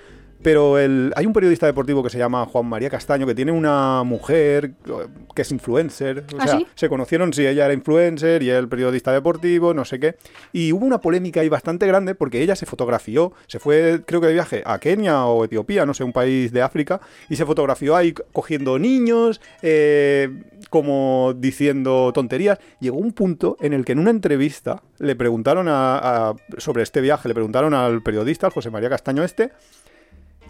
[0.42, 4.02] pero el, hay un periodista deportivo que se llama Juan María Castaño que tiene una
[4.04, 4.90] mujer eh,
[5.34, 6.24] que es influencer.
[6.34, 6.66] O ¿Ah, sea, sí?
[6.74, 10.16] se conocieron si ella era influencer y él periodista deportivo, no sé qué.
[10.52, 14.28] Y hubo una polémica ahí bastante grande porque ella se fotografió, se fue creo que
[14.28, 17.96] de viaje a Kenia o Etiopía, no sé, un país de África, y se fotografió
[17.96, 20.30] ahí cogiendo niños, eh,
[20.70, 22.58] como diciendo tonterías.
[22.80, 25.98] Llegó un punto en el que en una entrevista le preguntaron a-
[26.30, 29.50] a- sobre este viaje, le preguntaron al periodista, al José María Castaño este,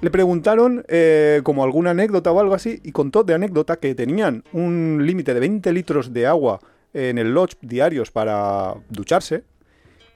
[0.00, 4.44] le preguntaron eh, como alguna anécdota o algo así y contó de anécdota que tenían
[4.52, 6.60] un límite de 20 litros de agua
[6.94, 9.44] en el lodge diarios para ducharse.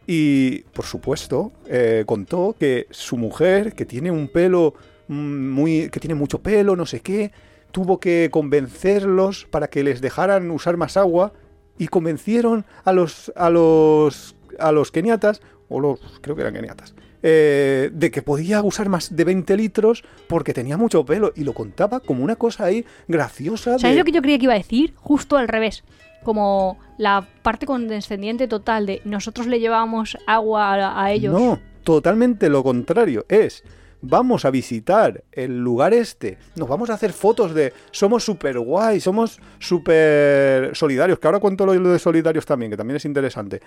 [0.07, 4.75] Y por supuesto eh, contó que su mujer que tiene un pelo
[5.09, 7.33] muy que tiene mucho pelo no sé qué
[7.71, 11.33] tuvo que convencerlos para que les dejaran usar más agua
[11.77, 16.95] y convencieron a los a los a los keniatas o los creo que eran keniatas
[17.23, 21.53] eh, de que podía usar más de 20 litros porque tenía mucho pelo y lo
[21.55, 24.59] contaba como una cosa ahí graciosa ¿Sabes de- lo que yo creía que iba a
[24.59, 24.93] decir?
[24.97, 25.85] Justo al revés.
[26.25, 31.33] Como la parte condescendiente total de nosotros le llevábamos agua a, a ellos.
[31.33, 33.27] No, totalmente lo contrario.
[33.29, 33.65] Es,
[34.03, 39.01] vamos a visitar el lugar este, nos vamos a hacer fotos de somos súper guay,
[39.01, 43.61] somos súper solidarios, que ahora cuento lo de solidarios también, que también es interesante.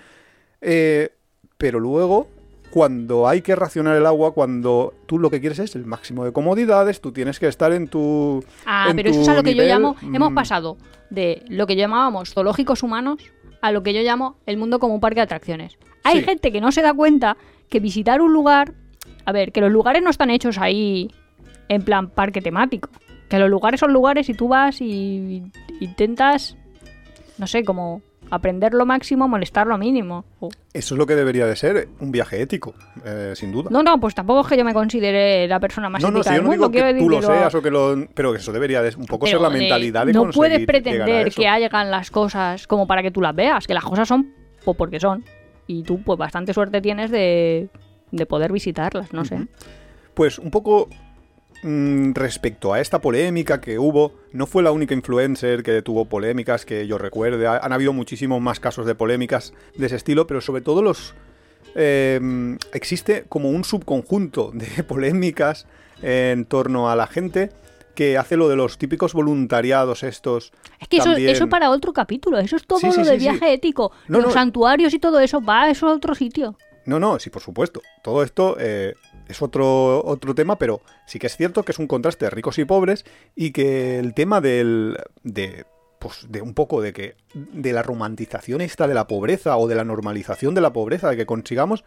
[0.60, 1.10] Eh,
[1.58, 2.28] pero luego,
[2.76, 6.32] cuando hay que racionar el agua, cuando tú lo que quieres es el máximo de
[6.32, 8.44] comodidades, tú tienes que estar en tu...
[8.66, 9.96] Ah, en pero eso tu es a lo que yo llamo.
[10.02, 10.76] Hemos mm, pasado
[11.08, 13.18] de lo que llamábamos zoológicos humanos
[13.62, 15.78] a lo que yo llamo el mundo como un parque de atracciones.
[16.04, 16.24] Hay Sí.
[16.24, 17.38] gente que no se da cuenta
[17.70, 18.74] que visitar un lugar.
[19.24, 21.10] A ver, que los lugares no están hechos ahí
[21.70, 22.90] en plan parque temático.
[23.30, 25.44] Que los lugares son lugares y tú vas y
[25.80, 26.58] intentas.
[27.38, 30.24] No sé, como aprender lo máximo, molestar lo mínimo.
[30.40, 33.68] O- Eso es lo que debería de ser un viaje ético, eh, sin duda.
[33.70, 36.30] No, no, pues tampoco es que yo me considere la persona más No, no, ética
[36.30, 36.68] si yo del no mundo.
[36.68, 38.06] digo que tú lo seas o que lo...
[38.14, 41.32] Pero eso debería de un poco ser Pero la de- mentalidad de No puedes pretender
[41.32, 44.32] que hagan las cosas como para que tú las veas, que las cosas son
[44.64, 45.24] pues, porque son.
[45.68, 47.68] Y tú, pues bastante suerte tienes de,
[48.10, 49.46] de poder visitarlas, no sé.
[50.14, 50.88] Pues un poco
[51.62, 56.86] respecto a esta polémica que hubo, no fue la única influencer que tuvo polémicas que
[56.86, 57.46] yo recuerde.
[57.46, 61.14] Ha- Han habido muchísimos más casos de polémicas de ese estilo, pero sobre todo los...
[61.74, 62.20] eh,
[62.72, 65.66] existe como un subconjunto de polémicas
[66.02, 67.50] en torno a la gente
[67.94, 70.52] que hace lo de los típicos voluntariados estos.
[70.78, 71.30] Es que eso, también.
[71.30, 73.18] eso para otro capítulo, eso es todo Sí, sí, lo de sí.
[73.20, 73.90] viaje ético.
[74.08, 74.32] No, Los no.
[74.34, 76.58] santuarios y todo eso, va eso a otro sitio.
[76.84, 77.80] No, no, sí, por supuesto.
[78.02, 78.94] Todo esto eh,
[79.28, 82.58] es otro, otro tema, pero sí que es cierto que es un contraste de ricos
[82.58, 85.66] y pobres y que el tema del, de,
[85.98, 89.74] pues, de un poco de que de la romantización esta de la pobreza o de
[89.74, 91.84] la normalización de la pobreza, de que consigamos,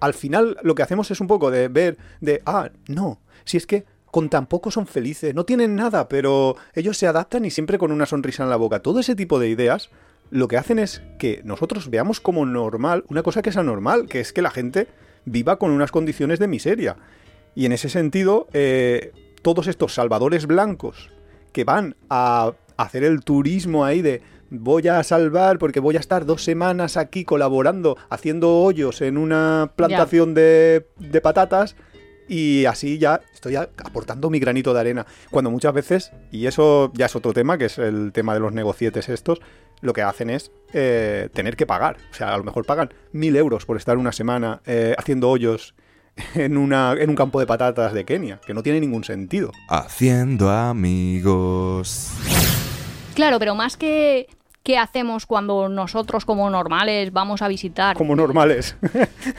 [0.00, 3.66] al final lo que hacemos es un poco de ver, de, ah, no, si es
[3.66, 7.78] que con tan poco son felices, no tienen nada, pero ellos se adaptan y siempre
[7.78, 8.80] con una sonrisa en la boca.
[8.80, 9.90] Todo ese tipo de ideas
[10.30, 14.20] lo que hacen es que nosotros veamos como normal una cosa que es anormal, que
[14.20, 14.88] es que la gente
[15.28, 16.96] viva con unas condiciones de miseria.
[17.54, 19.12] Y en ese sentido, eh,
[19.42, 21.10] todos estos salvadores blancos
[21.52, 26.24] que van a hacer el turismo ahí de voy a salvar porque voy a estar
[26.24, 31.76] dos semanas aquí colaborando, haciendo hoyos en una plantación de, de patatas,
[32.28, 35.06] Y así ya estoy aportando mi granito de arena.
[35.30, 38.52] Cuando muchas veces, y eso ya es otro tema, que es el tema de los
[38.52, 39.40] negocietes estos,
[39.80, 41.96] lo que hacen es eh, tener que pagar.
[42.10, 45.74] O sea, a lo mejor pagan mil euros por estar una semana eh, haciendo hoyos
[46.34, 49.52] en, una, en un campo de patatas de Kenia, que no tiene ningún sentido.
[49.68, 52.12] Haciendo amigos.
[53.14, 54.28] Claro, pero más que
[54.68, 58.76] qué hacemos cuando nosotros como normales vamos a visitar Como normales.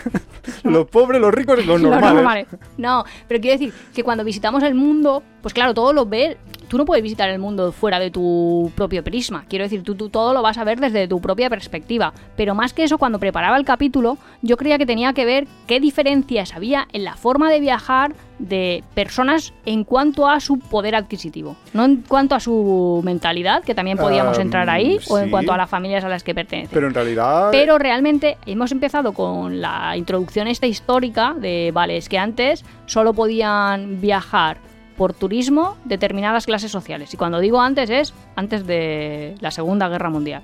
[0.64, 2.48] los pobres, los ricos y los normales.
[2.80, 6.36] No, pero quiero decir que cuando visitamos el mundo, pues claro, todo lo ves.
[6.68, 9.46] Tú no puedes visitar el mundo fuera de tu propio prisma.
[9.48, 12.12] Quiero decir, tú, tú todo lo vas a ver desde tu propia perspectiva.
[12.36, 15.80] Pero más que eso, cuando preparaba el capítulo, yo creía que tenía que ver qué
[15.80, 21.56] diferencias había en la forma de viajar de personas en cuanto a su poder adquisitivo.
[21.74, 25.52] No en cuanto a su mentalidad, que también podíamos Ah, entrar ahí, o en cuanto
[25.54, 26.72] a las familias a las que pertenecen.
[26.74, 27.50] Pero en realidad.
[27.52, 33.14] Pero realmente hemos empezado con la introducción esta histórica de, vale, es que antes solo
[33.14, 34.58] podían viajar
[34.98, 37.14] por turismo determinadas clases sociales.
[37.14, 40.42] Y cuando digo antes es antes de la Segunda Guerra Mundial.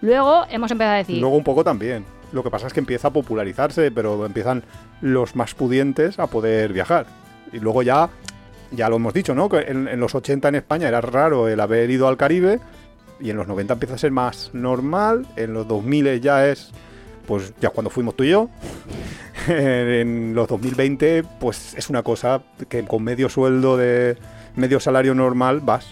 [0.00, 2.04] Luego hemos empezado a decir, Luego un poco también.
[2.32, 4.62] Lo que pasa es que empieza a popularizarse, pero empiezan
[5.00, 7.06] los más pudientes a poder viajar.
[7.52, 8.10] Y luego ya,
[8.70, 9.48] ya lo hemos dicho, ¿no?
[9.48, 12.60] Que en, en los 80 en España era raro el haber ido al Caribe
[13.20, 15.26] y en los 90 empieza a ser más normal.
[15.36, 16.70] En los 2000 ya es,
[17.26, 18.50] pues ya cuando fuimos tú y yo.
[19.48, 24.16] en los 2020, pues es una cosa que con medio sueldo de
[24.56, 25.86] medio salario normal vas.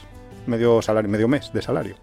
[0.47, 1.97] Medio salario, medio mes de salario.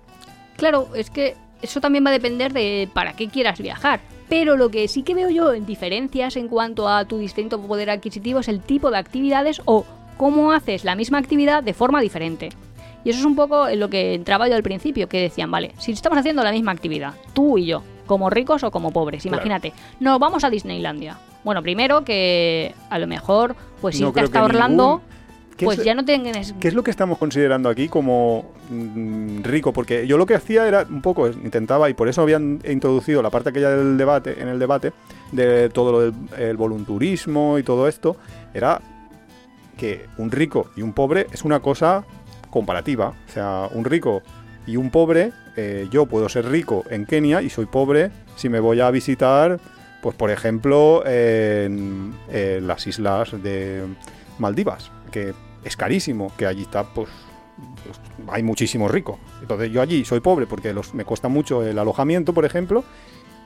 [0.58, 4.02] Claro, es que eso también va a depender de para qué quieras viajar.
[4.34, 7.92] Pero lo que sí que veo yo en diferencias en cuanto a tu distinto poder
[7.92, 9.86] adquisitivo es el tipo de actividades o
[10.18, 12.50] cómo haces la misma actividad de forma diferente.
[13.04, 15.74] Y eso es un poco en lo que entraba yo al principio, que decían, vale,
[15.78, 19.36] si estamos haciendo la misma actividad, tú y yo, como ricos o como pobres, Claro.
[19.38, 21.20] imagínate, nos vamos a Disneylandia.
[21.44, 25.13] Bueno, primero que a lo mejor, pues No irte hasta Orlando, ningún- ¿Qué
[25.58, 26.54] pues es- ya no tienes...
[26.60, 29.74] ¿Qué es lo que estamos considerando aquí como mm, rico?
[29.74, 33.30] Porque yo lo que hacía era un poco, intentaba, y por eso habían introducido la
[33.30, 34.94] parte aquella del debate, en el debate,
[35.32, 38.16] de todo lo del el volunturismo y todo esto,
[38.54, 38.82] era
[39.78, 42.04] que un rico y un pobre es una cosa
[42.50, 43.14] comparativa.
[43.28, 44.22] O sea, un rico
[44.68, 48.60] y un pobre, eh, yo puedo ser rico en Kenia y soy pobre si me
[48.60, 49.60] voy a visitar,
[50.02, 53.84] pues por ejemplo, en, en las islas de
[54.40, 57.08] Maldivas, que es carísimo, que allí está, pues,
[57.86, 58.00] pues,
[58.34, 59.18] hay muchísimo rico.
[59.42, 62.84] Entonces yo allí soy pobre porque los, me cuesta mucho el alojamiento, por ejemplo,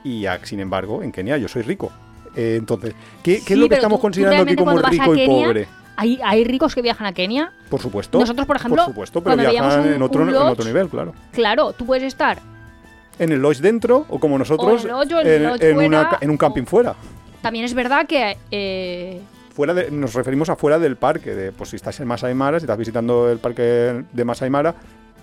[0.02, 1.92] y sin embargo en Kenia yo soy rico.
[2.34, 5.14] Eh, entonces, ¿qué, qué Sí, es lo que estamos tú- tú considerando aquí como rico
[5.14, 5.68] y pobre?
[5.96, 8.20] Hay, hay ricos que viajan a Kenia Por supuesto.
[8.20, 11.12] Nosotros, por ejemplo, por supuesto, pero viajan un- en, otro, en otro nivel, claro.
[11.32, 12.38] Claro, tú puedes estar.
[13.18, 15.42] En el lodge dentro o como nosotros O en el lodge o en el en,
[15.48, 16.94] lodge en una fuera, ca- en un camping o- fuera.
[17.42, 19.20] También es verdad que eh,
[19.58, 21.34] Fuera de- nos referimos a fuera del parque.
[21.34, 24.72] De, pues si estás en Masai Mara, si estás visitando el parque de Masai Mara,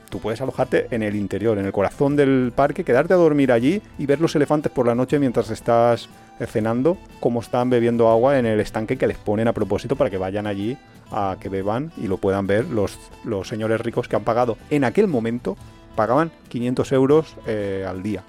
[0.10, 3.82] tú puedes alojarte en el interior, en el corazón del parque, quedarte a dormir allí
[3.98, 6.10] y ver los elefantes por la noche mientras estás
[6.42, 10.10] eh, cenando, cómo están bebiendo agua en el estanque que les ponen a propósito para
[10.10, 10.78] que vayan allí
[11.12, 14.84] a que beban y lo puedan ver los, los señores ricos que han pagado en
[14.84, 15.56] aquel momento,
[15.96, 18.22] pagaban 500 euros eh, al día,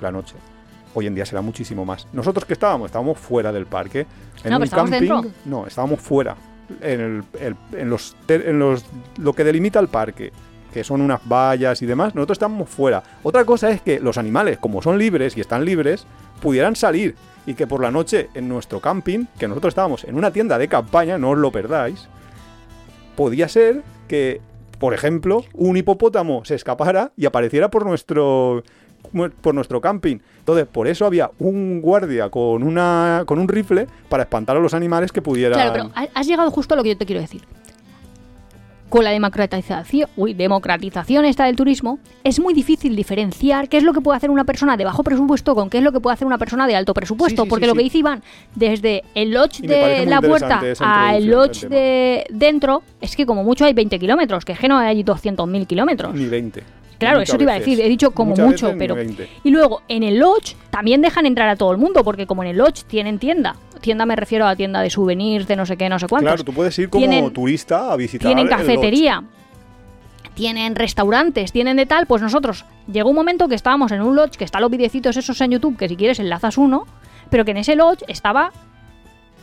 [0.00, 0.34] la noche.
[0.94, 2.06] Hoy en día será muchísimo más.
[2.12, 4.06] Nosotros que estábamos, estábamos fuera del parque.
[4.44, 4.98] En No, un pero camping.
[4.98, 5.22] dentro.
[5.44, 6.36] No, estábamos fuera.
[6.80, 8.84] En, el- el- en los, en los
[9.18, 10.32] lo que delimita el parque,
[10.72, 13.02] que son unas vallas y demás, nosotros estábamos fuera.
[13.22, 16.06] Otra cosa es que los animales, como son libres y están libres,
[16.40, 17.14] pudieran salir
[17.46, 20.68] y que por la noche en nuestro camping, que nosotros estábamos en una tienda de
[20.68, 22.08] campaña, no os lo perdáis,
[23.16, 24.40] podía ser que,
[24.78, 28.62] por ejemplo, un hipopótamo se escapara y apareciera por nuestro
[29.40, 30.18] por nuestro camping.
[30.38, 34.74] Entonces, por eso había un guardia con una con un rifle para espantar a los
[34.74, 37.20] animales que pudieran Claro, pero ha- has llegado justo a lo que yo te quiero
[37.20, 37.42] decir.
[38.88, 43.94] Con la democratización, uy, democratización esta del turismo, es muy difícil diferenciar qué es lo
[43.94, 46.26] que puede hacer una persona de bajo presupuesto con qué es lo que puede hacer
[46.26, 47.42] una persona de alto presupuesto.
[47.42, 48.22] Sí, sí, porque sí, lo que dice Iván,
[48.54, 53.72] desde el lodge de la puerta al lodge de dentro, es que como mucho hay
[53.72, 56.14] 20 kilómetros, que es que no hay 200.000 kilómetros.
[56.14, 56.62] ni 20.
[57.02, 58.94] Claro, eso te iba a decir, he dicho como Muchas mucho, pero...
[58.94, 59.28] 20.
[59.44, 62.50] Y luego, en el lodge también dejan entrar a todo el mundo, porque como en
[62.50, 63.56] el lodge tienen tienda.
[63.80, 66.30] Tienda me refiero a tienda de souvenirs, de no sé qué, no sé cuántos.
[66.32, 68.60] Claro, tú puedes ir como Tienen- turista a visitar tienen el lodge.
[68.66, 69.24] cafetería,
[70.34, 74.36] tienen restaurantes, tienen de tal, pues nosotros llegó un momento que estábamos en un lodge
[74.36, 76.86] que está los videcitos esos en YouTube, que si quieres enlazas uno,
[77.28, 78.52] pero que en ese lodge estaba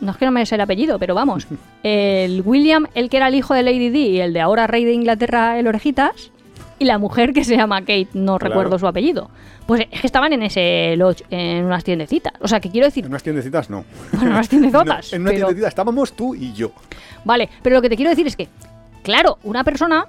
[0.02, 1.46] no es que no me sé el apellido, pero vamos,
[1.84, 4.86] el William, el que era el hijo de Lady Di y el de ahora rey
[4.86, 6.32] de Inglaterra, el Orejitas,
[6.80, 8.54] y la mujer que se llama Kate, no Claro.
[8.54, 9.30] recuerdo su apellido.
[9.68, 12.34] Pues es que estaban en ese lodge, en unas tiendecitas.
[12.42, 13.84] O sea, que quiero decir, En unas tiendecitas no.
[14.14, 15.14] bueno, en unas No, tiendezotas.
[15.14, 16.72] en una pero- tiendecita estábamos tú y yo.
[17.26, 18.48] Vale, pero lo que te quiero decir es que,
[19.04, 20.06] claro, una persona,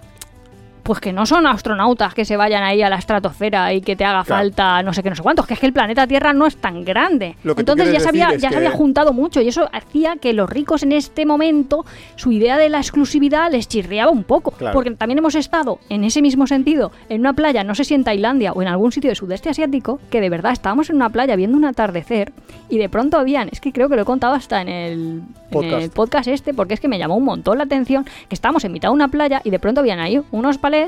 [0.90, 4.04] pues que no son astronautas que se vayan ahí a la estratosfera y que te
[4.04, 4.40] haga Claro.
[4.42, 6.56] falta no sé qué, no sé cuántos, que es que el planeta Tierra no es
[6.56, 7.36] tan grande.
[7.44, 10.82] Entonces ya, se había, ya se había juntado mucho y eso hacía que los ricos
[10.82, 11.84] en este momento,
[12.16, 14.50] su idea de la exclusividad les chirriaba un poco.
[14.50, 14.74] Claro.
[14.74, 18.02] Porque también hemos estado, en ese mismo sentido, en una playa, no sé si en
[18.02, 21.36] Tailandia o en algún sitio de sudeste asiático, que de verdad estábamos en una playa
[21.36, 22.32] viendo un atardecer
[22.68, 25.34] y de pronto habían, es que creo que lo he contado hasta en el, en
[25.50, 25.82] Podcast.
[25.82, 28.72] el podcast este, porque es que me llamó un montón la atención que estábamos en
[28.72, 30.79] mitad de una playa y de pronto habían ahí unos palés,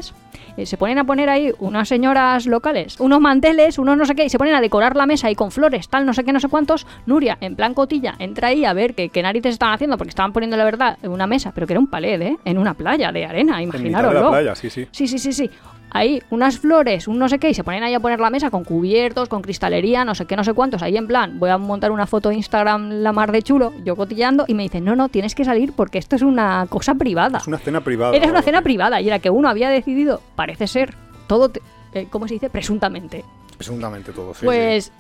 [0.57, 4.25] eh, se ponen a poner ahí unas señoras locales, unos manteles, unos no sé qué,
[4.25, 6.41] y se ponen a decorar la mesa ahí con flores, tal, no sé qué, no
[6.41, 6.87] sé cuántos.
[7.07, 10.33] Nuria, en plan cotilla, entra ahí a ver qué, qué narices estaban haciendo, porque estaban
[10.33, 12.37] poniendo la verdad en una mesa, pero que era un palet, ¿eh?
[12.45, 14.23] En una playa de arena, En de imaginároslo.
[14.23, 14.87] la playa, sí, sí.
[14.91, 15.51] Sí, sí, sí, sí.
[15.95, 18.51] Ahí, unas flores, un no sé qué, y se ponen ahí a poner la mesa
[18.51, 20.83] con cubiertos, con cristalería, no sé qué, no sé cuántos.
[20.83, 23.95] Ahí en plan, voy a montar una foto de Instagram la mar de chulo, yo
[23.95, 27.39] cotillando, y me dicen, no, no, tienes que salir porque esto es una cosa privada.
[27.39, 28.17] Es una cena privada.
[28.17, 30.95] Era una cena privada y era que uno había decidido, parece ser,
[31.27, 31.53] todo,
[31.93, 32.49] eh, ¿cómo se dice?
[32.49, 33.23] Presuntamente.
[33.59, 34.47] Presuntamente todo, sí, sí.
[34.47, 34.93] pues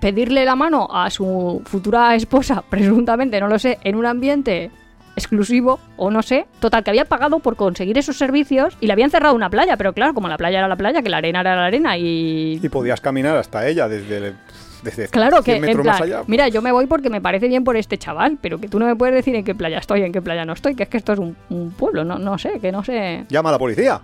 [0.00, 4.72] pedirle la mano a su futura esposa, presuntamente, no lo sé, en un ambiente
[5.16, 9.10] exclusivo o no sé, total que había pagado por conseguir esos servicios y le habían
[9.10, 11.56] cerrado una playa, pero claro, como la playa era la playa, que la arena era
[11.56, 14.34] la arena y Y podías caminar hasta ella desde,
[14.82, 16.22] desde Claro que, 100 en plan, más allá.
[16.26, 18.86] mira, yo me voy porque me parece bien por este chaval, pero que tú no
[18.86, 20.96] me puedes decir en qué playa estoy, en qué playa no estoy, que es que
[20.96, 23.24] esto es un, un pueblo, no, no sé, que no sé.
[23.28, 24.00] Llama a la policía.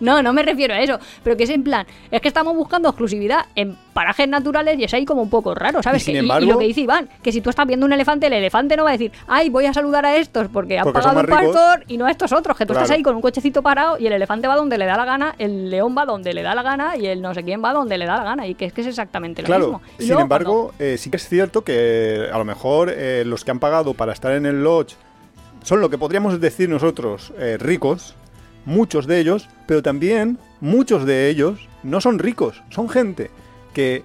[0.00, 2.88] No, no me refiero a eso, pero que es en plan, es que estamos buscando
[2.88, 6.02] exclusividad en parajes naturales y es ahí como un poco raro, ¿sabes?
[6.02, 8.26] Y sin Que- embargo- lo que dice Iván, que si tú estás viendo un elefante,
[8.26, 10.98] el elefante no va a decir, ay, voy a saludar a estos porque han Porque
[11.00, 11.54] pagado un más ricos".
[11.56, 14.06] pastor y no a estos otros, que tú estás ahí con un cochecito parado y
[14.06, 16.62] el elefante va donde le da la gana, el león va donde le da la
[16.62, 18.72] gana y el no sé quién va donde le da la gana y que es
[18.72, 19.82] que es exactamente lo Claro, mismo.
[19.98, 23.44] Y sin luego embargo, eh, sí que es cierto que a lo mejor eh, los
[23.44, 24.94] que han pagado para estar en el lodge
[25.62, 28.14] son lo que podríamos decir nosotros eh, ricos,
[28.64, 33.30] muchos de ellos, pero también muchos de ellos no son ricos, son gente
[33.74, 34.02] que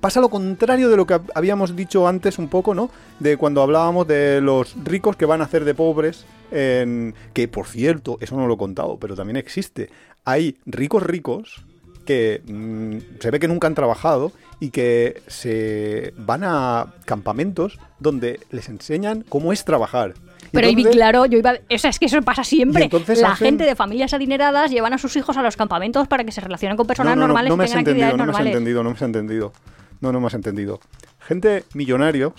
[0.00, 2.90] pasa lo contrario de lo que hab- habíamos dicho antes un poco, ¿no?
[3.20, 7.66] De cuando hablábamos de los ricos que van a hacer de pobres, en- que por
[7.66, 9.90] cierto, eso no lo he contado, pero también existe.
[10.24, 11.64] Hay ricos ricos
[12.04, 18.40] que mm, se ve que nunca han trabajado y que se van a campamentos donde
[18.50, 20.14] les enseñan cómo es trabajar.
[20.52, 21.54] Pero y Entonces- claro, yo iba.
[21.70, 22.84] O sea, es que eso pasa siempre.
[22.92, 26.24] Y La hacen- gente de familias adineradas llevan a sus hijos a los campamentos para
[26.24, 28.06] que se relacionen con personas no, no, no, normales no me y has tengan entendido,
[28.08, 29.52] actividades no me has entendido, no me has entendido.
[30.00, 30.80] No, no me has entendido.
[31.20, 32.32] Gente millonarios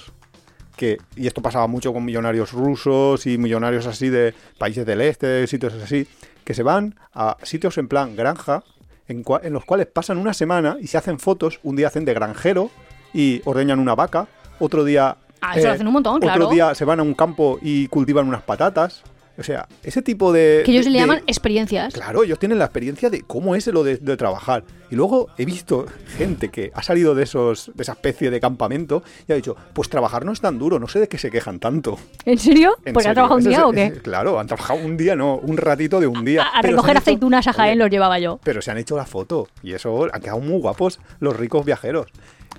[0.75, 5.47] que, y esto pasaba mucho con millonarios rusos y millonarios así de países del este,
[5.47, 6.07] sitios así,
[6.43, 8.63] que se van a sitios en plan granja,
[9.07, 12.05] en, cua- en los cuales pasan una semana y se hacen fotos, un día hacen
[12.05, 12.69] de granjero
[13.13, 14.27] y ordeñan una vaca,
[14.59, 15.17] otro día...
[15.19, 16.45] eh, Ah, eso lo hacen un montón, claro.
[16.45, 19.03] Otro día se van a un campo y cultivan unas patatas.
[19.37, 20.61] O sea, ese tipo de...
[20.63, 21.93] Que ellos de- le de- llaman experiencias.
[21.93, 24.63] Claro, ellos tienen la experiencia de cómo es lo de, de trabajar.
[24.91, 29.01] Y luego he visto gente que ha salido de esos de esa especie de campamento
[29.27, 31.59] y ha dicho, pues trabajar no es tan duro, no sé de qué se quejan
[31.59, 31.97] tanto.
[32.25, 32.75] ¿En serio?
[32.85, 34.01] En ¿Porque serio, ha trabajado un día es- o qué?
[34.03, 36.43] claro, han trabajado un día, no, un ratito de un día.
[36.43, 38.39] A, a recoger han aceitunas a Jaén los llevaba yo.
[38.43, 42.07] pero se han hecho la foto y eso han quedado muy guapos los ricos viajeros.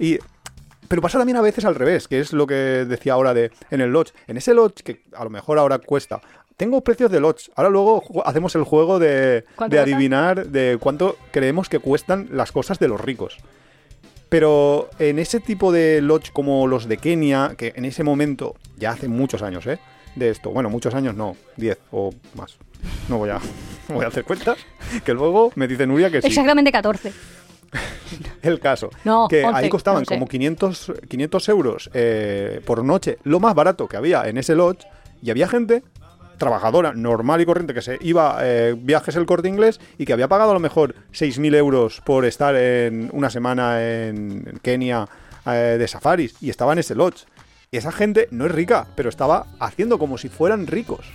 [0.00, 0.18] Y
[0.88, 3.80] pero pasa también a veces al revés, que es lo que decía ahora de en
[3.80, 4.12] el lodge.
[4.26, 6.20] En ese lodge que a lo mejor ahora cuesta.
[6.56, 7.50] Tengo precios de lodge.
[7.56, 9.96] Ahora luego hacemos el juego de, ¿Cuánto de cuesta?
[9.96, 13.38] adivinar de cuánto creemos que cuestan las cosas de los ricos.
[14.28, 18.90] Pero en ese tipo de lodge como los de Kenia, que en ese momento, ya
[18.90, 19.78] hace muchos años, ¿eh?
[20.14, 20.50] De esto.
[20.50, 22.56] Bueno, muchos años no, 10 o más.
[23.08, 23.38] No voy a,
[23.88, 24.58] no voy a hacer cuentas,
[25.04, 26.28] que luego me dice Nuria que sí.
[26.28, 27.12] Exactamente 14.
[28.42, 28.90] El caso.
[29.04, 33.88] No, que 11, ahí costaban como 500, 500 euros eh, por noche, lo más barato
[33.88, 34.86] que había en ese lodge,
[35.20, 35.82] y había gente
[36.38, 40.28] trabajadora, normal y corriente, que se iba eh, viajes el corte inglés y que había
[40.28, 45.08] pagado a lo mejor 6.000 euros por estar en una semana en, en Kenia
[45.46, 47.26] eh, de safaris y estaba en ese lodge.
[47.70, 51.06] Y esa gente no es rica, pero estaba haciendo como si fueran ricos.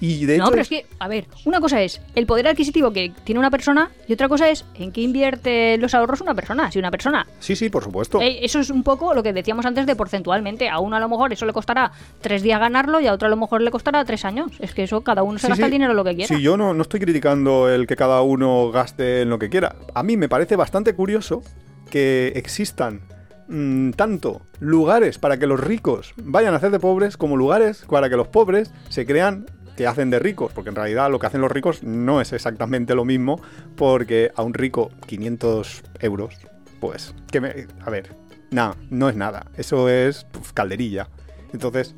[0.00, 2.92] Y de No, pero es- es que, a ver, una cosa es el poder adquisitivo
[2.92, 6.70] que tiene una persona y otra cosa es en qué invierte los ahorros una persona.
[6.70, 8.20] Si una persona Sí, sí, por supuesto.
[8.20, 10.68] Eh, eso es un poco lo que decíamos antes de porcentualmente.
[10.68, 13.30] A uno a lo mejor eso le costará tres días ganarlo y a otro a
[13.30, 14.50] lo mejor le costará tres años.
[14.58, 15.66] Es que eso cada uno se Sí, gasta sí.
[15.66, 16.34] el dinero lo que quiera.
[16.34, 19.76] Sí, yo no, no estoy criticando el que cada uno gaste en lo que quiera.
[19.94, 21.42] A mí me parece bastante curioso
[21.90, 23.00] que existan
[23.48, 28.08] mm, tanto lugares para que los ricos vayan a hacer de pobres como lugares para
[28.08, 29.44] que los pobres se crean
[29.76, 32.94] que hacen de ricos, porque en realidad lo que hacen los ricos no es exactamente
[32.94, 33.40] lo mismo,
[33.76, 36.36] porque a un rico 500 euros,
[36.80, 38.14] pues, que me, a ver,
[38.50, 41.08] nada, no es nada, eso es puf, calderilla.
[41.52, 41.94] Entonces,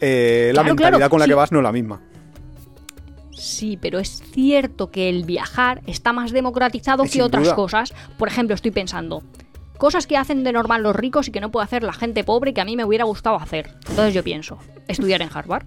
[0.00, 1.30] eh, la mentalidad claro, con la sí.
[1.30, 2.00] que vas no es la misma.
[3.32, 7.54] Sí, pero es cierto que el viajar está más democratizado Eh, que otras duda.
[7.54, 7.94] cosas.
[8.18, 9.22] Por ejemplo, estoy pensando,
[9.78, 12.52] cosas que hacen de normal los ricos y que no puede hacer la gente pobre
[12.52, 13.70] que a mí me hubiera gustado hacer.
[13.88, 14.58] Entonces yo pienso,
[14.88, 15.66] estudiar en Harvard.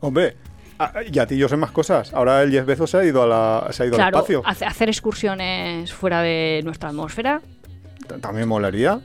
[0.00, 0.36] Hombre,
[0.78, 2.12] a- y a ti yo sé más cosas.
[2.14, 4.42] Ahora el Jeff Bezos se ha ido, a la, se ha ido al espacio.
[4.44, 7.40] hace- hacer excursiones fuera de nuestra atmósfera,
[8.20, 9.00] También molaría.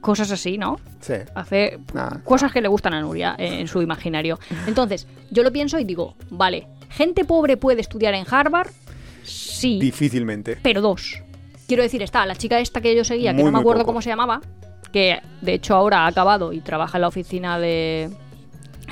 [0.00, 0.78] cosas así, ¿no?
[1.00, 1.14] Sí.
[1.34, 2.18] Hace Nah.
[2.24, 4.38] cosas que le gustan a Nuria eh, en su imaginario.
[4.66, 8.68] Entonces, yo lo pienso y digo, vale, ¿gente pobre puede estudiar en Harvard?
[9.22, 10.58] Sí, Difícilmente.
[10.62, 11.22] pero dos.
[11.66, 14.02] Quiero decir, está la chica esta que yo seguía, que Muy, no me acuerdo cómo
[14.02, 14.42] se llamaba,
[14.92, 18.10] que de hecho ahora ha acabado y trabaja en la oficina de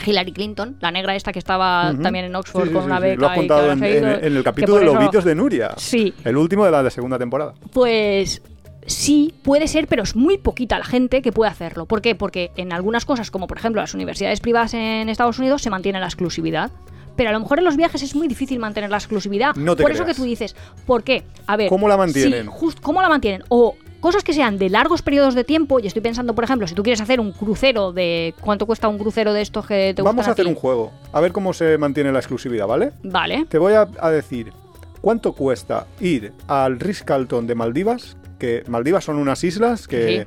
[0.06, 2.96] Hillary Clinton, la negra esta que estaba también en Oxford Sí, sí, con sí, una
[2.96, 3.02] sí.
[3.02, 5.70] beca Lo has contado en, el capítulo de los eso- de Nuria.
[5.76, 7.54] Sí, El último de la segunda temporada.
[7.72, 8.42] pues
[8.86, 11.86] sí, puede ser, pero es muy poquita la gente que puede hacerlo.
[11.86, 12.14] ¿Por qué?
[12.14, 16.00] Porque en algunas cosas, como por ejemplo las universidades privadas en Estados Unidos, se mantiene
[16.00, 16.70] la exclusividad.
[17.14, 19.54] Pero a lo mejor en los viajes es muy difícil mantener la exclusividad.
[19.54, 21.24] No te por eso que tú dices, ¿por qué?
[21.46, 22.44] A ver, ¿Cómo la mantienen?
[22.46, 23.44] sí, just- ¿Cómo la mantienen?
[23.50, 26.74] O cosas que sean de largos periodos de tiempo, y estoy pensando, por ejemplo, si
[26.74, 28.34] tú quieres hacer un crucero de...
[28.40, 30.92] ¿Cuánto cuesta un crucero de estos que te Vamos a hacer un juego.
[31.12, 32.92] A ver cómo se mantiene la exclusividad, ¿vale?
[33.04, 33.46] Vale.
[33.48, 34.52] Te voy a, a decir
[35.00, 40.26] cuánto cuesta ir al Ritz-Carlton de Maldivas, que Maldivas son unas islas que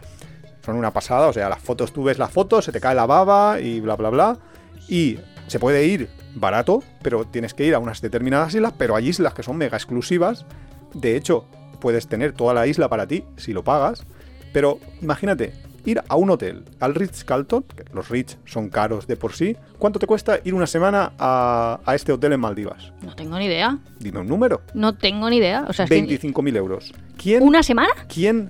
[0.66, 3.06] son una pasada, o sea, las fotos, tú ves las fotos, se te cae la
[3.06, 4.38] baba y bla, bla, bla.
[4.88, 9.10] Y se puede ir barato, pero tienes que ir a unas determinadas islas, pero hay
[9.10, 10.46] islas que son mega exclusivas.
[10.94, 11.46] De hecho,
[11.86, 14.04] puedes tener toda la isla para ti si lo pagas,
[14.52, 15.54] pero imagínate,
[15.86, 20.00] ir a un hotel, al Ritz-Carlton, que los Ritz son caros de por sí, ¿cuánto
[20.00, 22.92] te cuesta ir una semana a, a este hotel en Maldivas?
[23.04, 23.78] No tengo ni idea.
[24.00, 24.62] Dime un número.
[24.74, 25.64] No tengo ni idea.
[25.68, 26.92] O sea, es que- 25.000 euros.
[27.22, 27.44] ¿Quién?
[27.44, 27.94] ¿Una semana?
[28.12, 28.50] ¿Quién?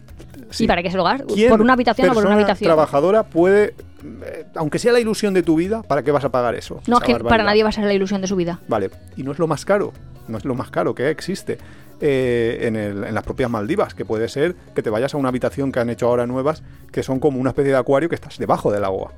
[0.49, 0.63] sí.
[0.63, 1.25] ¿Y para qué se lo gasta?
[1.25, 2.69] ¿Quién ¿Por una habitación o por una habitación?
[2.69, 3.75] trabajadora puede,
[4.23, 6.79] eh, aunque sea la ilusión de tu vida, ¿para qué vas a pagar eso?
[6.87, 8.61] No, es que para nadie va a ser la ilusión de su vida.
[8.69, 9.91] Vale, y no es lo más caro,
[10.29, 11.57] no es lo más caro que existe
[12.01, 15.29] eh, en, el- en las propias Maldivas, que puede ser que te vayas a una
[15.29, 18.37] habitación que han hecho ahora nuevas, que son como una especie de acuario que estás
[18.37, 19.13] debajo del agua.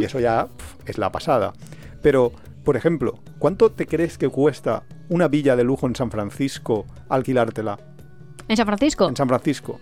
[0.00, 1.52] Y eso ya pf, es la pasada.
[2.02, 2.32] Pero,
[2.64, 7.78] por ejemplo, ¿cuánto te crees que cuesta una villa de lujo en San Francisco alquilártela?
[8.48, 9.08] ¿En San Francisco?
[9.08, 9.78] En San Francisco.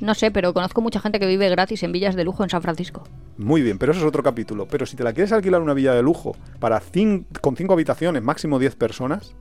[0.00, 2.62] No sé, pero conozco mucha gente que vive gratis en villas de lujo en San
[2.62, 3.04] Francisco.
[3.38, 4.66] Muy bien, pero eso es otro capítulo.
[4.68, 6.80] Pero si te la quieres alquilar una villa de lujo para
[7.40, 9.34] con cinco habitaciones, máximo 10 personas,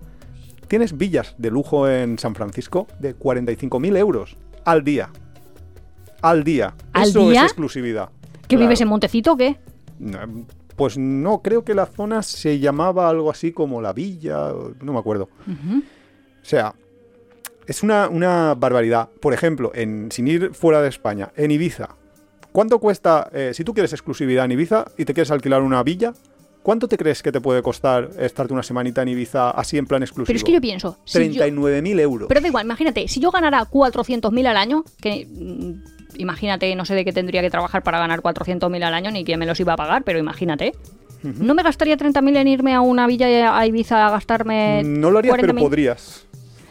[0.73, 5.11] tienes villas de lujo en San Francisco de 45.000 euros al día.
[6.23, 6.73] Al día.
[6.93, 7.41] ¿Al eso día?
[7.41, 8.09] es exclusividad.
[8.47, 8.61] ¿Que Claro.
[8.61, 9.59] vives en Montecito o qué?
[10.75, 14.51] Pues no, creo que la zona se llamaba algo así como la villa,
[14.81, 15.29] no me acuerdo.
[15.47, 16.73] O sea,
[17.67, 19.09] es una, una barbaridad.
[19.21, 21.89] Por ejemplo, en, sin ir fuera de España, en Ibiza.
[22.51, 26.13] ¿Cuánto cuesta, eh, si tú quieres exclusividad en Ibiza y te quieres alquilar una villa,
[26.63, 30.01] ¿cuánto te crees que te puede costar estarte una semanita en Ibiza así en plan
[30.01, 30.25] exclusivo?
[30.27, 30.97] Pero es que yo pienso...
[31.05, 32.27] si yo- 39.000 euros.
[32.27, 36.95] Pero da igual, imagínate, si yo ganara 400.000 al año, que mm, imagínate, no sé
[36.95, 39.73] de qué tendría que trabajar para ganar 400.000 al año ni quién me los iba
[39.73, 40.73] a pagar, pero imagínate.
[41.23, 45.19] ¿No me gastaría 30.000 en irme a una villa a Ibiza a gastarme no lo
[45.19, 45.59] harías, pero 40.000?
[45.59, 46.27] podrías.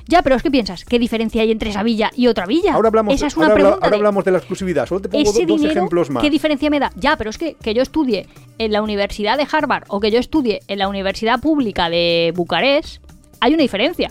[0.09, 2.74] Ya, pero es que piensas, ¿qué diferencia hay entre esa villa y otra villa?
[2.74, 4.86] Ahora hablamos, Esa es una ahora habla- pregunta ahora de- hablamos de la exclusividad.
[4.86, 6.22] Solo te pongo ese dos dinero, ejemplos más.
[6.22, 6.90] ¿qué diferencia me da?
[6.96, 8.26] Ya, pero es que, que yo estudie
[8.59, 13.03] en la Universidad de Harvard o que yo estudie en la Universidad Pública de Bucarest,
[13.40, 14.11] hay una diferencia.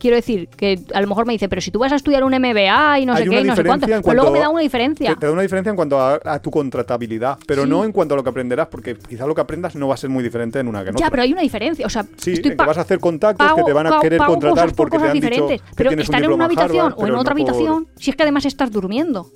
[0.00, 2.32] Quiero decir, que a lo mejor me dice, pero si tú vas a estudiar un
[2.32, 4.62] MBA y no Hay sé qué, y no sé cuánto, pues luego me da una
[4.62, 5.10] diferencia.
[5.10, 7.68] Te, te da una diferencia en cuanto a, a tu contratabilidad, pero Sí.
[7.68, 9.96] no en cuanto a lo que aprenderás, porque quizá lo que aprendas no va a
[9.98, 11.10] ser muy diferente en una que en Ya, otra.
[11.10, 11.84] pero hay una diferencia.
[11.86, 13.90] O sea, Sí, estoy en que pa- vas a hacer contactos que te van a
[13.90, 15.60] pago- querer pago contratar cosas por porque te cosas han dicho diferentes.
[15.68, 18.10] que pero un estar en una habitación Harvard, o en otra no por- habitación, si
[18.10, 19.26] es que además estás durmiendo.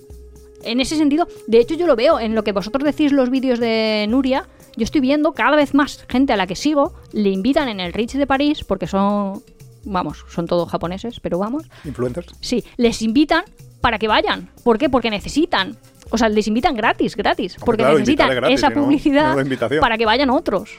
[0.63, 3.59] En ese sentido, de hecho yo lo veo en lo que vosotros decís los vídeos
[3.61, 4.47] de Nuria,
[4.77, 7.93] yo estoy viendo cada vez más gente a la que sigo, le invitan en el
[7.93, 9.43] Ritz de París, porque son,
[9.85, 12.35] vamos, son todos japoneses, pero vamos, Influencers.
[12.41, 13.45] sí, les invitan
[13.81, 14.49] para que vayan.
[14.63, 14.89] ¿Por qué?
[14.89, 15.77] Porque necesitan.
[16.11, 17.57] O sea, les invitan gratis, gratis.
[17.65, 20.79] Porque claro, necesitan gratis, esa no, publicidad no para que vayan otros.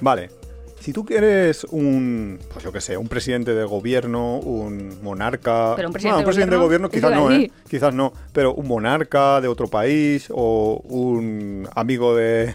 [0.00, 0.30] Vale.
[0.80, 5.74] Si tú quieres un, pues yo qué sé, un presidente de gobierno, un monarca...
[5.76, 7.50] Pero un presidente Bueno, de presidente de gobierno, gobierno quizás ¿qué te no, ¿eh?
[7.68, 8.12] Quizás no.
[8.32, 12.54] Pero un monarca de otro país o un amigo de,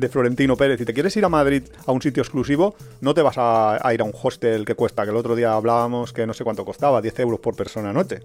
[0.00, 0.78] de Florentino Pérez.
[0.78, 3.94] Si te quieres ir a Madrid a un sitio exclusivo, no te vas a, a
[3.94, 6.64] ir a un hostel que cuesta, que el otro día hablábamos que no sé cuánto
[6.64, 8.20] costaba, 10 euros por persona noche.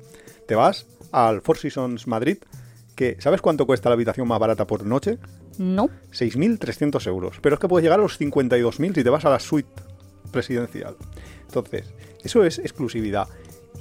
[0.47, 2.37] Te vas al Four Seasons Madrid,
[2.95, 5.17] que ¿sabes cuánto cuesta la habitación más barata por noche?
[5.57, 5.89] No.
[6.11, 7.37] 6.300 euros.
[7.41, 9.69] Pero es que puedes llegar a los 52.000 si te vas a la suite
[10.31, 10.95] presidencial.
[11.47, 13.27] Entonces, eso es exclusividad.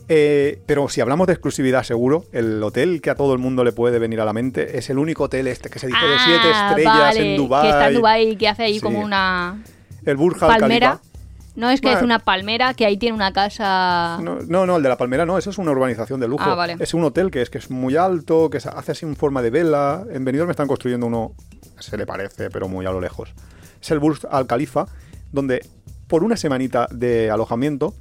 [0.09, 3.73] Eh, pero si hablamos de exclusividad, seguro, el hotel que a todo el mundo le
[3.73, 6.49] puede venir a la mente es el único hotel este que se dice de siete
[6.53, 7.63] Ah, estrellas vale, en Dubái.
[7.63, 8.81] Que está en Dubái y que hace ahí Sí.
[8.81, 9.63] como una
[10.05, 10.89] El Burj Al palmera.
[10.89, 11.09] Khalifa.
[11.57, 11.99] No, es que Bueno.
[12.01, 14.19] es una palmera que ahí tiene una casa.
[14.21, 16.43] No, no, no, el de la Palmera no, eso es una urbanización de lujo.
[16.45, 16.77] Ah, vale.
[16.81, 19.51] Es un hotel que es que es muy alto, que hace así en forma de
[19.51, 20.05] vela.
[20.11, 21.33] En Benidorm me están construyendo uno,
[21.79, 23.33] se le parece, pero muy a lo lejos.
[23.81, 24.87] Es el Burj Al Khalifa,
[25.31, 25.65] donde
[26.09, 27.95] por una semanita de alojamiento,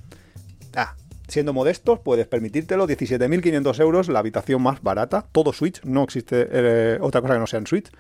[0.76, 0.96] ah,
[1.28, 6.98] siendo modestos, puedes permitírtelo, 17.500 euros, la habitación más barata, todo suite, no existe eh,
[7.02, 7.92] otra cosa que no sea en suite,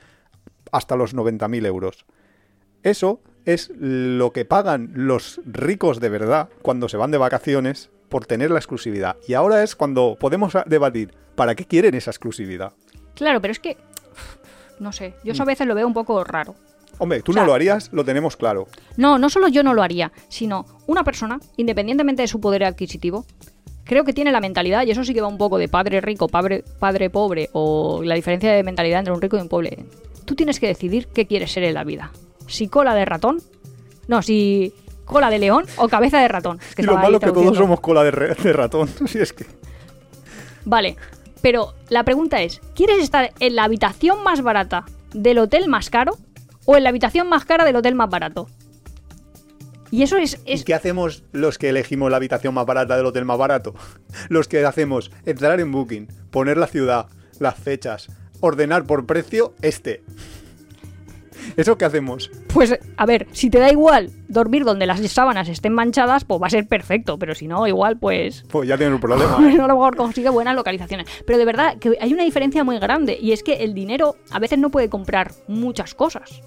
[0.71, 2.05] hasta los 90.000 euros.
[2.83, 8.25] Eso es lo que pagan los ricos de verdad cuando se van de vacaciones por
[8.25, 9.15] tener la exclusividad.
[9.27, 12.73] Y ahora es cuando podemos debatir, ¿para qué quieren esa exclusividad?
[13.15, 13.77] Claro, pero es que.
[14.79, 16.55] No sé, yo eso a veces lo veo un poco raro.
[17.03, 18.67] Hombre, tú O sea- no lo harías, lo tenemos claro.
[18.97, 23.25] No, no solo yo no lo haría, sino una persona, independientemente de su poder adquisitivo,
[23.83, 26.27] creo que tiene la mentalidad, y eso sí que va un poco de padre rico,
[26.27, 29.85] padre, padre pobre, o la diferencia de mentalidad entre un rico y un pobre.
[30.25, 32.11] Tú tienes que decidir qué quieres ser en la vida.
[32.47, 33.41] Si cola de ratón,
[34.07, 34.73] no, si
[35.05, 36.59] cola de león o cabeza de ratón.
[36.69, 38.87] Es que y lo malo es que todos somos cola de, re- de ratón.
[39.07, 39.45] Si es que...
[40.65, 40.95] Vale,
[41.41, 46.17] pero la pregunta es, ¿quieres estar en la habitación más barata del hotel más caro
[46.65, 48.47] o en la habitación más cara del hotel más barato?
[49.93, 50.41] Y eso es...
[50.43, 53.75] ¿Y es qué hacemos los que elegimos la habitación más barata del hotel más barato?
[54.29, 57.05] Los que hacemos entrar en Booking, poner la ciudad,
[57.39, 58.07] las fechas,
[58.39, 60.01] ordenar por precio este.
[61.57, 62.31] ¿Eso qué hacemos?
[62.51, 66.47] Pues, a ver, si te da igual dormir donde las sábanas estén manchadas, pues va
[66.47, 68.45] a ser perfecto, pero si no, igual, pues...
[68.49, 69.37] Pues ya tienes un problema.
[69.47, 69.59] ¿eh?
[69.61, 71.07] a lo mejor consigue buenas localizaciones.
[71.27, 74.39] Pero de verdad que hay una diferencia muy grande y es que el dinero a
[74.39, 76.41] veces no puede comprar muchas cosas.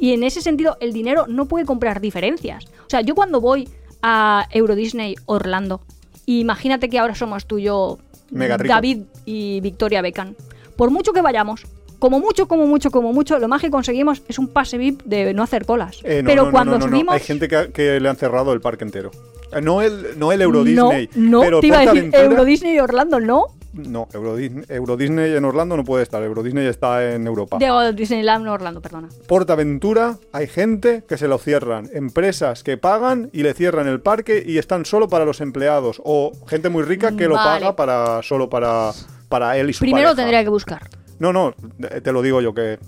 [0.00, 2.64] Y en ese sentido, el dinero no puede comprar diferencias.
[2.86, 3.68] O sea, yo cuando voy
[4.02, 5.82] a Euro Disney Orlando,
[6.26, 7.98] y imagínate que ahora somos tú y yo,
[8.30, 8.72] Mega rico.
[8.74, 10.34] David y Victoria Beckham,
[10.76, 11.66] por mucho que vayamos,
[11.98, 15.34] como mucho, como mucho, como mucho, lo más que conseguimos es un pase VIP de
[15.34, 15.98] no hacer colas.
[16.02, 17.14] Eh, no, Pero no, cuando no, subimos...
[17.14, 19.10] Hay gente que, que le han cerrado el parque entero.
[19.52, 21.10] Eh, No el, no el Euro Disney.
[21.14, 23.48] no, pero te iba a decir Euro Disney Orlando, no.
[23.72, 26.22] No, Euro Disney, Euro Disney en Orlando no puede estar.
[26.22, 27.58] Euro Disney está en Europa.
[27.94, 29.08] Disneyland Orlando, perdona.
[29.28, 34.42] Portaventura hay gente que se lo cierran, empresas que pagan y le cierran el parque
[34.44, 37.60] y están solo para los empleados o gente muy rica que lo Vale.
[37.60, 38.90] paga para solo para,
[39.28, 40.16] para él y su Primero pareja.
[40.16, 40.88] tendría que buscar.
[41.18, 41.54] No, no,
[42.02, 42.78] te lo digo yo que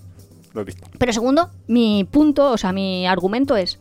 [0.52, 0.86] lo he visto.
[0.98, 3.78] Pero segundo, mi punto, o sea, mi argumento es,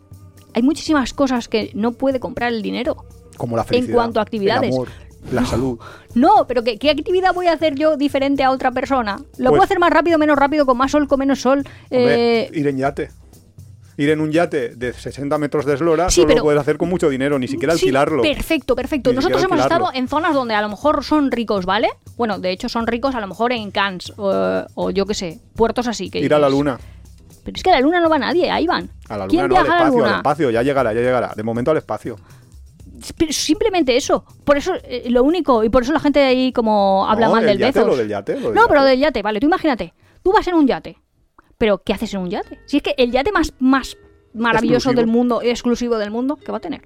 [0.54, 3.06] hay muchísimas cosas que no puede comprar el dinero.
[3.38, 4.70] Como la felicidad, cuanto a actividades.
[4.70, 4.90] el amor,
[5.32, 5.80] la salud.
[6.16, 9.18] No, pero ¿qué, qué actividad voy a hacer yo diferente a otra persona?
[9.18, 11.60] ¿Lo Pues- puedo hacer más rápido, menos rápido, con más sol, con menos sol?
[11.90, 13.12] Hombre, Eh, ir en yate.
[13.98, 16.78] Ir en un yate de 60 metros de eslora Sí, solo pero- lo puedes hacer
[16.78, 18.24] con mucho dinero, ni siquiera sí, alquilarlo.
[18.24, 19.12] perfecto, perfecto.
[19.12, 19.86] Ni Nosotros hemos alquilarlo.
[19.88, 21.90] estado en zonas donde a lo mejor son ricos, ¿vale?
[22.18, 25.40] Bueno, de hecho son ricos a lo mejor en Cannes o, o yo qué sé,
[25.56, 26.10] puertos así.
[26.10, 26.80] Que Ir a la luna.
[27.44, 28.90] Pero es que a la luna no va nadie, ahí van.
[29.10, 31.02] A la ¿Quién luna, no, al viaja a la espacio, al espacio, ya llegará, ya
[31.02, 31.34] llegará.
[31.36, 32.18] De momento al espacio.
[33.18, 34.24] Pero simplemente eso.
[34.44, 37.44] Por eso, eh, lo único, y por eso la gente ahí como habla No, mal
[37.44, 37.88] el del yate, Bezos.
[37.92, 38.90] lo del yate, lo del no, pero yate.
[38.90, 39.94] del yate, vale, tú imagínate.
[40.24, 40.98] Tú vas en un yate.
[41.58, 42.60] Pero, ¿qué haces en un yate?
[42.66, 43.98] Si es que el yate más, más
[44.34, 45.00] maravilloso Exclusivo.
[45.02, 46.82] del mundo, exclusivo del mundo, ¿qué va a tener?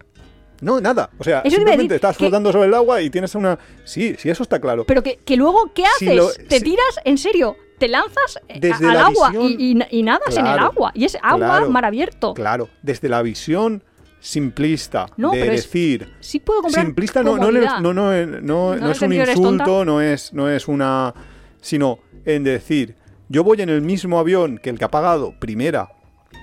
[0.61, 1.09] No, nada.
[1.19, 3.59] O sea, Eso simplemente estás que- flotando sobre el agua y tienes una.
[3.83, 4.85] Sí, sí, eso está claro.
[4.85, 6.15] Pero que, que luego, ¿qué Si haces?
[6.17, 6.99] lo- ¿Te tiras?
[7.03, 7.57] ¿En serio?
[7.77, 10.91] ¿Te lanzas eh, Desde al la agua visión- y, y- y nadas en el agua?
[10.93, 12.33] Y es agua claro, mar abierto.
[12.33, 13.83] Claro, desde la visión
[14.25, 16.09] simplista No, de pero es- decir.
[16.19, 20.33] Sí puedo comprar Simplista no, no, eh, no, no No es un insulto, no es,
[20.33, 21.13] no es una.
[21.61, 22.95] sino en decir,
[23.29, 25.89] yo voy en el mismo avión que el que ha pagado primera,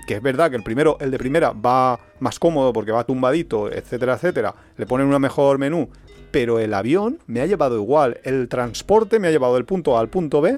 [0.07, 3.69] que es verdad que el primero, el de primera va más cómodo porque va tumbadito,
[3.71, 5.89] etcétera, etcétera, le ponen una mejor menú,
[6.31, 9.99] pero el avión me ha llevado igual, el transporte me ha llevado del punto A
[9.99, 10.57] al punto B.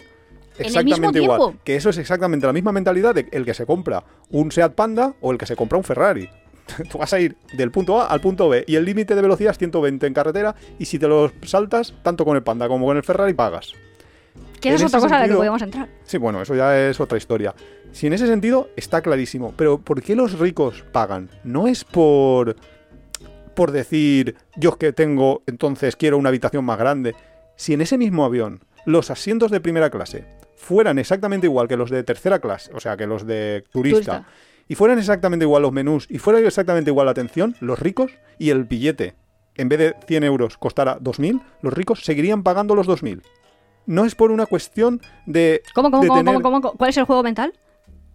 [0.57, 1.39] Exactamente igual.
[1.39, 1.59] tiempo.
[1.65, 5.13] Que eso es exactamente la misma mentalidad de el que se compra un Seat Panda
[5.19, 6.29] o el que se compra un Ferrari.
[6.91, 9.51] Tú vas a ir del punto A al punto B y el límite de velocidad
[9.51, 12.97] es 120 en carretera y si te lo saltas, tanto con el Panda como con
[12.97, 13.73] el Ferrari, pagas.
[14.59, 15.89] Que esa es otra cosa a la que sentido- podemos entrar.
[16.03, 17.53] Sí, bueno, eso ya es otra historia.
[17.91, 21.29] Si en ese sentido está clarísimo, pero ¿por qué los ricos pagan?
[21.43, 22.55] No es por
[23.53, 27.15] por decir yo que tengo, entonces quiero una habitación más grande.
[27.55, 30.25] Si en ese mismo avión los asientos de primera clase
[30.57, 34.25] fueran exactamente igual que los de tercera clase, o sea, que los de turista, Turista.
[34.67, 38.49] Y fueran exactamente igual los menús, y fuera exactamente igual la atención, los ricos y
[38.49, 39.15] el billete,
[39.55, 43.21] en vez de 100 euros costara 2.000, los ricos seguirían pagando los 2.000.
[43.85, 45.61] no es por una cuestión de.
[45.73, 46.61] ¿Cómo, cómo, de cómo, tener- cómo?
[46.61, 47.53] ¿Cuál es el juego mental?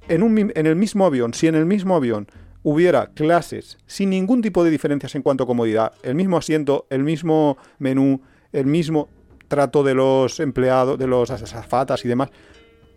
[0.09, 2.27] En, un, en el mismo avión, si en el mismo avión
[2.63, 7.05] hubiera clases sin ningún tipo de diferencias en cuanto a comodidad, el mismo asiento, el
[7.05, 8.21] mismo menú,
[8.53, 9.09] el mismo
[9.49, 12.31] trato de los empleados, de los azafatas y demás,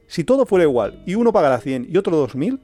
[0.08, 2.60] si todo fuera igual y uno pagara 100 y otro 2000,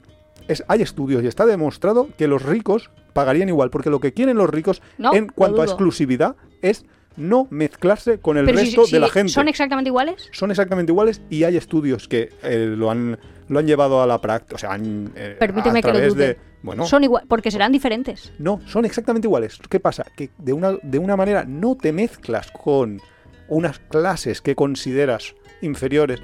[0.50, 4.36] es, hay estudios y está demostrado que los ricos pagarían igual, porque lo que quieren
[4.36, 6.84] los ricos No, en cuanto a exclusividad es
[7.16, 10.28] no mezclarse con el Pero resto si de la gente ¿Son exactamente iguales?
[10.32, 14.20] son exactamente iguales y hay estudios que eh, lo, han, lo han llevado a la
[14.20, 16.26] práctica, o sea, han, eh, Permíteme a que lo través dude.
[16.28, 16.38] de...
[16.62, 18.32] Bueno, Son igual, porque serán diferentes.
[18.38, 19.58] no, son exactamente iguales.
[19.68, 20.04] ¿Qué pasa?
[20.14, 23.00] Que de una, de una manera no te mezclas con
[23.48, 26.20] unas clases que consideras inferiores.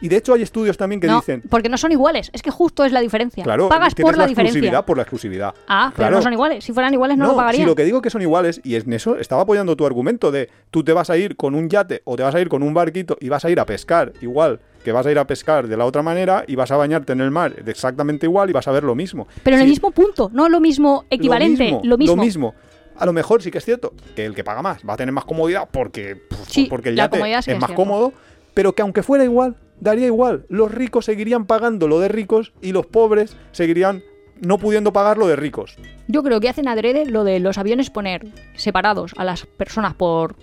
[0.00, 2.30] Y de hecho hay estudios también que no, dicen, porque no son iguales.
[2.32, 3.42] Es que justo es la diferencia.
[3.44, 4.82] claro, Pagas por la, exclusividad diferencia.
[4.86, 5.54] por la exclusividad.
[5.66, 6.64] Ah, pero no son iguales.
[6.64, 7.62] Si fueran iguales no, No, lo pagarían.
[7.62, 10.48] si lo que digo que son iguales, y en eso estaba apoyando tu argumento de
[10.70, 12.74] tú te vas a ir con un yate o te vas a ir con un
[12.74, 15.76] barquito y vas a ir a pescar igual que vas a ir a pescar de
[15.76, 18.72] la otra manera y vas a bañarte en el mar exactamente igual y vas a
[18.72, 19.26] ver lo mismo.
[19.42, 22.16] Pero en el mismo punto, no lo mismo equivalente, lo mismo.
[22.16, 22.54] Lo mismo.
[22.96, 25.12] A lo mejor sí que es cierto que el que paga más va a tener
[25.12, 27.74] más comodidad porque, pues, Sí, porque el yate es es más cierto.
[27.74, 28.12] cómodo,
[28.54, 30.44] pero que aunque fuera igual, daría igual.
[30.48, 34.02] Los ricos seguirían pagando lo de ricos y los pobres seguirían
[34.40, 35.76] no pudiendo pagar lo de ricos.
[36.06, 40.36] Yo creo que hacen adrede lo de los aviones poner separados a las personas por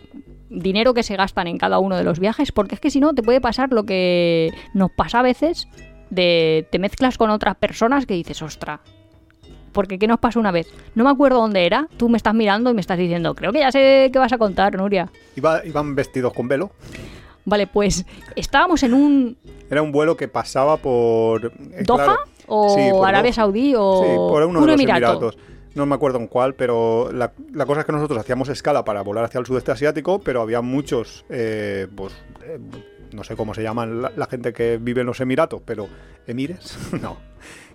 [0.49, 3.13] dinero que se gastan en cada uno de los viajes, porque es que si no
[3.15, 5.67] te puede pasar lo que nos pasa a veces
[6.09, 8.81] de te mezclas con otras personas que dices, ostra.
[9.71, 10.67] Porque ¿qué nos pasó una vez?
[10.93, 11.89] No me acuerdo dónde era.
[11.97, 14.37] Tú me estás mirando y me estás diciendo, creo que ya sé qué vas a
[14.37, 15.09] contar, Nuria.
[15.35, 16.71] Iba- iban vestidos con velo.
[17.45, 19.37] Vale, pues estábamos en un
[19.69, 21.45] Era un vuelo que pasaba por...
[21.45, 23.31] eh, Doha claro, o Sí, por Arabia.
[23.33, 25.11] Saudí o Sí, por uno un de los emirato.
[25.13, 25.37] Emiratos.
[25.75, 29.01] No me acuerdo en cuál, pero la, la cosa es que nosotros hacíamos escala para
[29.01, 32.13] volar hacia el sudeste asiático, pero había muchos, eh, pues,
[32.45, 32.59] eh,
[33.11, 35.87] no sé cómo se llaman la, la gente que vive en los Emiratos, pero
[36.27, 37.17] emires, no,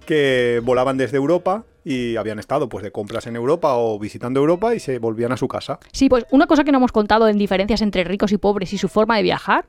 [0.07, 4.75] que volaban desde Europa y habían estado pues de compras en Europa o visitando Europa
[4.75, 5.79] y se volvían a su casa.
[5.93, 8.79] Sí, pues una cosa que no hemos contado en diferencias entre ricos y pobres y
[8.79, 9.67] su forma de viajar,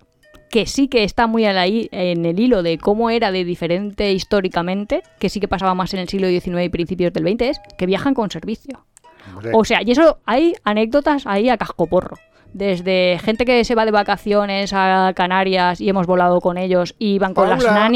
[0.49, 5.29] que sí que está muy en el hilo de cómo era de diferente históricamente, que
[5.29, 8.13] sí que pasaba más en el siglo XIX y principios del XX, es que viajan
[8.13, 8.85] con servicio.
[9.33, 12.17] Hombre, O sea, y eso hay anécdotas ahí a cascoporro.
[12.53, 17.17] Desde gente que se va de vacaciones a Canarias y hemos volado con ellos y
[17.17, 17.89] van con las Paula,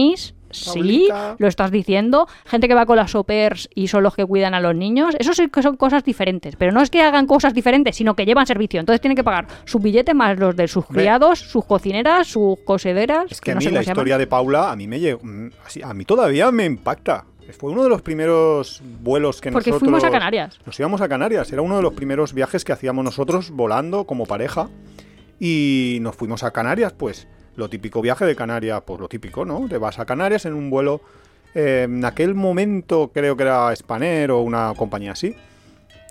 [0.56, 2.28] Sí, lo estás diciendo.
[2.45, 5.16] Gente que va con las pairs y son los que cuidan a los niños.
[5.20, 6.56] Eso sí que son cosas diferentes.
[6.56, 8.80] Pero no es que hagan cosas diferentes, sino que llevan servicio.
[8.80, 13.32] Entonces tienen que pagar sus billetes más los de sus criados, sus cocineras, sus cosederas.
[13.32, 15.49] es que a no mí sé la historia de Paula a mí me llegó, mm,
[15.84, 17.26] a mí todavía me impacta.
[17.58, 19.88] Fue uno de los primeros vuelos que Porque nosotros...
[19.88, 20.60] fuimos a Canarias.
[20.66, 24.26] Nos íbamos a Canarias, era uno de los primeros viajes que hacíamos nosotros volando como
[24.26, 24.70] pareja.
[25.39, 29.68] Y nos fuimos a Canarias, pues lo típico viaje de Canarias, pues lo típico, ¿no?
[29.68, 31.01] Te vas a Canarias en un vuelo,
[31.53, 35.36] eh, en aquel momento creo que era Spanair o una compañía así.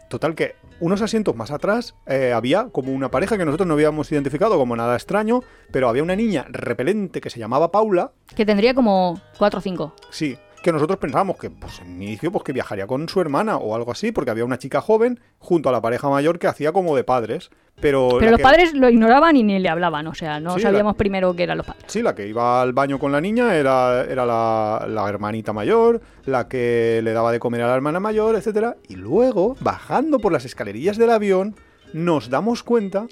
[0.08, 4.10] Total que unos asientos más atrás eh, había como una pareja que nosotros no habíamos
[4.12, 8.74] identificado como nada extraño, pero había una niña repelente que se llamaba Paula, Que tendría
[8.74, 9.94] como 4 o 5.
[10.10, 13.76] Sí, que nosotros pensábamos que pues en inicio pues que viajaría con su hermana o
[13.76, 16.96] algo así, porque había una chica joven junto a la pareja mayor que hacía como
[16.96, 17.50] de padres,
[17.80, 20.06] pero Pero los que- padres lo ignoraban y ni le hablaban.
[20.06, 21.84] O sea, no Sí, sabíamos primero que eran los padres.
[21.88, 26.00] Sí, la que iba al baño con la niña era, era la, la hermanita mayor,
[26.24, 30.32] la que le daba de comer a la hermana mayor, etcétera, y luego bajando por
[30.32, 31.54] las escalerillas del avión
[31.92, 33.06] nos damos cuenta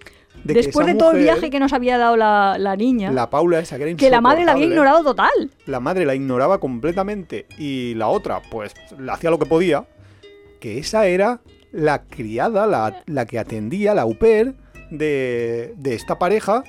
[0.44, 3.30] de Después que de todo el viaje que nos había dado la, la niña, la
[3.30, 5.30] Paula esa que era que la madre la había ignorado total.
[5.66, 9.86] la madre la ignoraba completamente y la otra, pues, la hacía lo que podía,
[10.60, 11.40] que esa era
[11.70, 14.54] la criada, la, la que atendía, la au pair
[14.90, 16.64] de, de esta pareja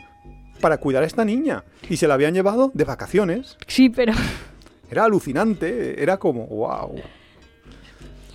[0.62, 1.66] para cuidar a esta niña.
[1.90, 3.58] Y se la habían llevado de vacaciones.
[3.68, 4.14] Sí, pero...
[4.90, 6.96] Era alucinante, era como, wow.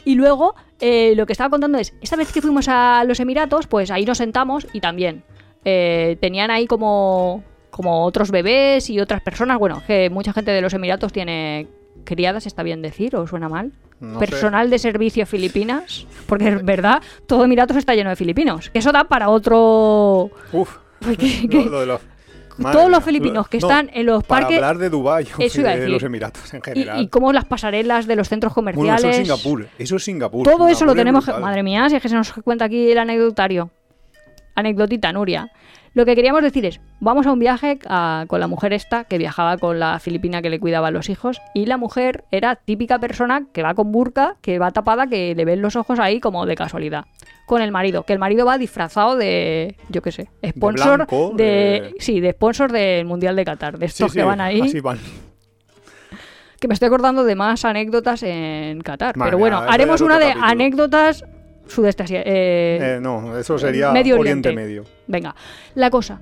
[0.09, 3.67] Y luego, eh, lo que estaba contando es, esta vez que fuimos a los Emiratos,
[3.67, 5.23] pues ahí nos sentamos y también
[5.67, 9.59] eh, tenían ahí como, como otros bebés y otras personas.
[9.59, 11.67] Bueno, que mucha gente de los Emiratos tiene
[12.05, 13.73] criadas, está bien decir, o suena mal.
[14.01, 14.27] No sé.
[14.29, 18.71] Personal de servicio Filipinas, porque es verdad, todo Emiratos está lleno de filipinos.
[18.73, 20.31] Eso da para otro...
[20.53, 20.75] Uf.
[21.19, 22.01] que- que- Lo- lo de los-
[22.59, 24.57] Madre todos los filipinos que están en los para parques...
[24.59, 27.01] hablar de Dubái de los Emiratos en Y, general.
[27.03, 29.01] y cómo las pasarelas de los centros bueno, comerciales...
[29.05, 29.69] eso es Singapur.
[29.79, 30.45] Eso es Singapur.
[30.45, 31.43] Todo eso lo tenemos brutal.
[31.43, 33.71] Madre mía, si es que se nos cuenta aquí el anecdotario.
[34.55, 35.51] Anecdotita, Nuria.
[35.95, 39.19] Lo que queríamos decir es, vamos a un viaje a- con la mujer esta que
[39.19, 42.99] viajaba con la filipina que le cuidaba a los hijos y la mujer era típica
[42.99, 46.45] persona que va con burka, que va tapada, que le ven los ojos ahí como
[46.47, 47.05] de casualidad.
[47.49, 51.45] Con el marido, que el marido va disfrazado de, yo qué sé, sponsor blanco, de,
[51.45, 54.79] de- sí, de sponsor del Mundial de Qatar, de estos Sí, que van ahí, Así
[54.81, 54.99] van.
[56.61, 60.27] que me estoy acordando de más anécdotas en Qatar, Madre pero bueno, haremos una de
[60.27, 60.47] capítulo.
[60.47, 61.25] anécdotas
[61.67, 62.31] sudeste asiático.
[62.35, 64.67] Eh, no, eso sería Medio Oriente, Oriente.
[64.69, 64.85] Medio.
[65.07, 65.35] Venga,
[65.75, 66.21] la cosa.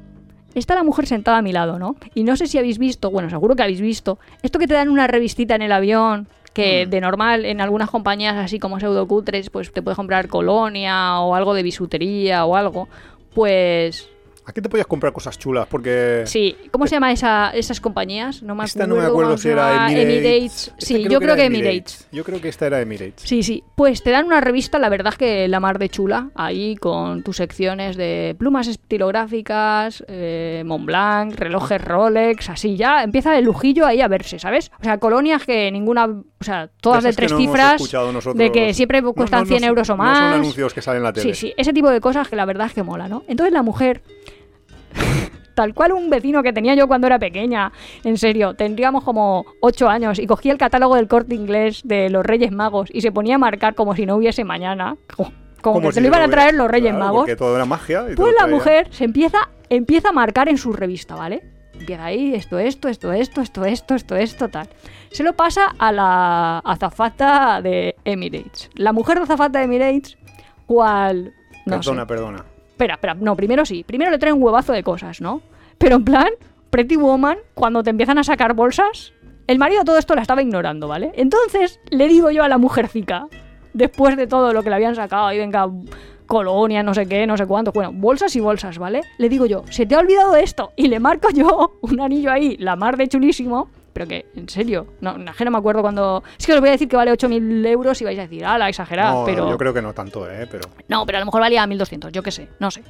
[0.54, 1.96] Está la mujer sentada a mi lado, ¿no?
[2.14, 4.88] Y no sé si habéis visto, bueno, seguro que habéis visto, esto que te dan
[4.88, 6.90] una revistita en el avión, que Mm.
[6.90, 11.52] de normal en algunas compañías así como pseudocutres, pues te puedes comprar colonia o algo
[11.54, 12.88] de bisutería o algo.
[13.34, 14.08] Pues
[14.48, 16.22] Aquí te podías comprar cosas chulas porque...
[16.26, 18.44] sí, ¿cómo se llama esa, esas compañías?
[18.44, 18.94] No me Esta acuerdo.
[18.94, 19.90] no me acuerdo si era.
[19.90, 20.68] Emirates.
[20.68, 22.06] Esta Sí, yo creo que Emirates.
[22.12, 23.24] Yo creo que esta era Emirates.
[23.24, 23.64] Sí, sí.
[23.74, 27.24] Pues te dan una revista, la verdad es que la mar de chula, ahí con
[27.24, 34.00] tus secciones de plumas estilográficas, eh, Montblanc, relojes Rolex, así ya empieza el lujillo ahí
[34.00, 34.70] a verse, ¿sabes?
[34.80, 37.82] O sea, colonias que ninguna, sea, todas De de tres no cifras,
[38.34, 40.16] de que siempre No, cuestan no, no 100 son- euros o No más.
[40.18, 41.34] son anuncios que salen en la tele.
[41.34, 43.22] Sí, sí, ese tipo de cosas que la verdad es que mola, ¿no?
[43.28, 44.02] Entonces la mujer,
[45.54, 47.72] tal cual un vecino que tenía yo cuando era pequeña,
[48.04, 52.24] en serio, tendríamos como 8 años y cogía el catálogo del corte inglés de los
[52.24, 55.32] Reyes Magos y se ponía a marcar como si no hubiese mañana, como,
[55.62, 57.30] como que si se lo iban a traer los Reyes Claro, Magos.
[57.36, 58.04] Todo era magia.
[58.10, 61.42] y Pues la mujer se empieza, empieza a marcar en su revista, ¿vale?
[61.72, 64.68] Empieza ahí, esto, esto, esto, esto, esto, esto, esto, esto, tal.
[65.16, 68.68] Se lo pasa a la azafata de Emirates.
[68.74, 70.18] La mujer de azafata de Emirates,
[70.66, 71.32] cual...
[71.64, 72.06] No Perdona, sé.
[72.06, 72.44] perdona.
[72.68, 73.82] Espera, espera, no, primero sí.
[73.82, 75.40] Primero le trae un huevazo de cosas, ¿no?
[75.78, 76.28] Pero en plan,
[76.68, 79.14] Pretty Woman, cuando te empiezan a sacar bolsas,
[79.46, 81.12] el marido todo esto la estaba ignorando, ¿vale?
[81.16, 83.26] Entonces le digo yo a la mujercica,
[83.72, 85.66] después de todo lo que le habían sacado, ahí venga,
[86.26, 89.00] colonia, no sé qué, no sé cuánto, bueno, bolsas y bolsas, ¿vale?
[89.16, 92.58] Le digo yo, se te ha olvidado esto, y le marco yo un anillo ahí,
[92.58, 96.22] la mar de chulísimo, pero que, en serio, no, no, no me acuerdo cuando...
[96.38, 98.58] Es que os voy a decir que vale 8.000 euros y vais a decir, ah,
[98.58, 99.48] la exagerada, no, pero...
[99.48, 100.46] yo creo que no tanto, ¿eh?
[100.50, 100.68] Pero...
[100.86, 102.82] No, pero a lo mejor valía 1200, yo qué sé, no sé.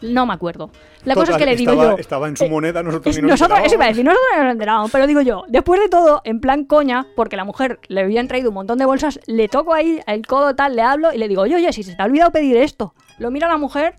[0.00, 0.70] No me acuerdo.
[1.04, 1.98] La cosa es que le digo estaba, yo.
[1.98, 4.44] Estaba en su eh, moneda, nosotros es- nos nosotros, eso iba a decir, nosotros no
[4.44, 8.02] nos enterábamos, pero digo yo, después de todo, en plan coña, porque la mujer le
[8.02, 11.18] habían traído un montón de bolsas, le toco ahí el codo tal, le hablo y
[11.18, 12.94] le digo, oye, oye, si se te ha olvidado pedir esto.
[13.18, 13.96] Lo mira la mujer,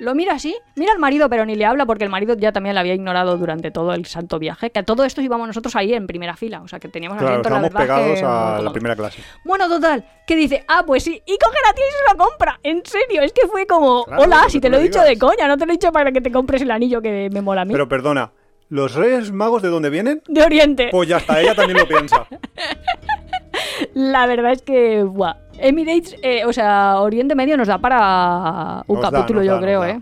[0.00, 2.74] lo mira así, mira al marido, pero ni le habla porque el marido ya también
[2.74, 4.70] la había ignorado durante todo el santo viaje.
[4.70, 7.34] Que a todo esto íbamos nosotros ahí en primera fila, o sea que teníamos Claro,
[7.34, 9.22] asiento, la estábamos verdad pegados que- a la primera clase.
[9.44, 12.58] bueno, total, que dice, ah, pues sí, y coge la tía y se lo compra.
[12.62, 15.46] En serio, es que fue como, Claro, hola, si te lo he dicho de coña,
[15.46, 17.64] no te lo he dicho para que te compres el anillo que me mola a
[17.64, 17.72] mí.
[17.72, 18.32] Pero perdona,
[18.70, 20.22] ¿los Reyes Magos de dónde vienen?
[20.28, 20.88] De Oriente.
[20.90, 22.26] Pues ya está, ella también lo piensa.
[23.94, 25.36] La verdad es que, buah.
[25.58, 29.84] Emirates, eh, o sea, Oriente Medio nos da para un Nos capítulo, yo da, creo.
[29.84, 30.00] ¿eh?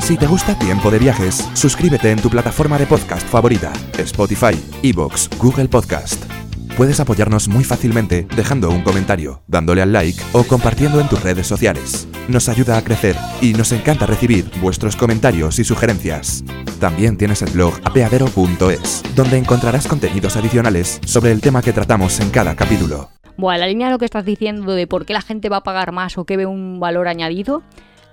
[0.00, 4.52] Si te gusta Tiempo de Viajes, suscríbete en tu plataforma de podcast favorita, Spotify,
[4.82, 6.41] Evox, Google Podcast.
[6.76, 11.46] Puedes apoyarnos muy fácilmente dejando un comentario, dándole al like o compartiendo en tus redes
[11.46, 12.08] sociales.
[12.28, 16.42] Nos ayuda a crecer y nos encanta recibir vuestros comentarios y sugerencias.
[16.80, 22.30] También tienes el blog apeadero.es, donde encontrarás contenidos adicionales sobre el tema que tratamos en
[22.30, 23.10] cada capítulo.
[23.36, 25.62] Buah, la línea de lo que estás diciendo de por qué la gente va a
[25.62, 27.62] pagar más o que ve un valor añadido,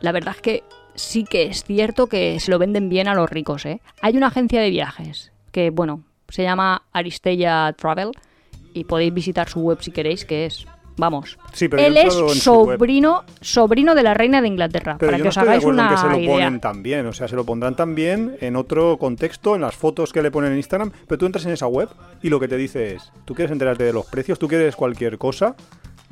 [0.02, 0.64] la verdad es que
[0.96, 3.80] sí que es cierto que se lo venden bien a los ricos, ¿eh?
[4.02, 8.12] Hay una agencia de viajes que, bueno, se llama Aristella Travel
[8.80, 10.66] y podéis visitar su web si queréis, que es,
[10.98, 15.24] vamos, Sí, pero él es sobrino, sobrino de la reina de Inglaterra, Pero para yo
[15.24, 16.34] que no os estoy de hagáis en una que se lo idea.
[16.34, 17.06] ponen también.
[17.06, 20.52] O sea, se lo pondrán también en otro contexto, en las fotos que le ponen
[20.52, 20.92] en Instagram.
[21.08, 21.90] Pero tú entras en esa web
[22.22, 24.40] y lo que te dice es: ¿tú quieres enterarte de los precios?
[24.40, 25.56] ¿Tú quieres cualquier cosa?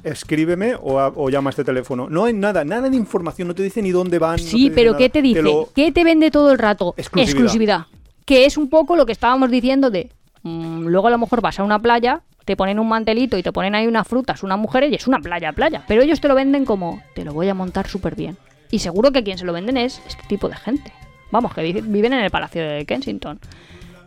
[0.03, 2.07] Escríbeme o, a- o llama a este teléfono.
[2.09, 3.47] No hay nada, nada de información.
[3.47, 4.39] No te dice ni dónde van.
[4.39, 4.99] Sí, pero nada.
[4.99, 5.41] ¿qué te dice?
[5.41, 6.93] lo- ¿Qué te vende todo el rato?
[6.97, 7.88] Exclusividad.
[8.26, 10.09] Que es un poco lo que estábamos diciendo de...
[10.43, 13.51] mm, luego a lo mejor vas a una playa, te ponen un mantelito y te
[13.51, 15.83] ponen ahí unas frutas, unas mujeres y es una playa, playa.
[15.87, 18.37] Pero ellos te lo venden como, te lo voy a montar súper bien.
[18.71, 20.91] Y seguro que quien se lo venden es este tipo de gente.
[21.29, 23.39] Vamos, que vi- viven en el Palacio de Kensington.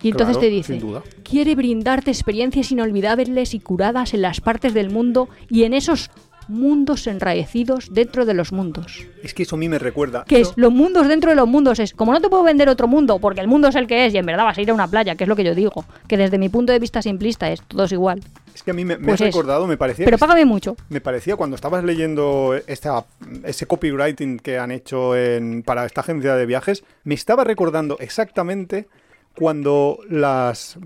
[0.03, 0.80] Y entonces Claro, te dice,
[1.22, 6.11] quiere brindarte experiencias inolvidables y curadas en las partes del mundo y en esos
[6.51, 9.07] mundos enraecidos dentro de los mundos.
[9.23, 10.25] Es que eso a mí me recuerda.
[10.25, 11.79] Que es los mundos dentro de los mundos.
[11.79, 14.15] Es como no te puedo vender otro mundo porque el mundo es el que es
[14.15, 15.85] y en verdad vas a ir a una playa, que es lo que yo digo.
[16.09, 18.21] Que desde mi punto de vista simplista es todo es igual.
[18.55, 19.35] Es que a mí me, me Pues has es.
[19.35, 20.05] recordado, me parecía.
[20.05, 20.77] Pero págame mucho.
[20.89, 23.05] Me parecía cuando estabas leyendo esta,
[23.45, 28.89] ese copywriting que han hecho en- para esta agencia de viajes, me estaba recordando exactamente
[29.37, 30.77] cuando las,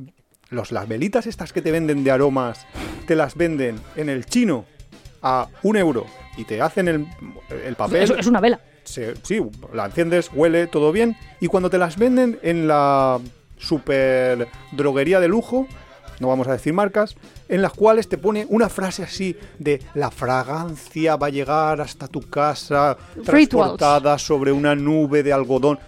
[0.51, 2.67] los, las velitas estas que te venden de aromas,
[3.07, 4.67] te las venden en el chino
[5.25, 6.07] a un euro
[6.37, 7.07] y te hacen el,
[7.65, 8.03] el papel.
[8.03, 8.61] Es, es una vela.
[8.85, 9.41] se- sí,
[9.73, 11.17] la enciendes, huele, todo bien.
[11.41, 13.19] Y cuando te las venden en la
[13.59, 15.67] super droguería de lujo,
[16.21, 17.17] no vamos a decir marcas,
[17.49, 22.07] en las cuales te pone una frase así de la fragancia va a llegar hasta
[22.09, 25.79] tu casa transportada sobre una nube de algodón.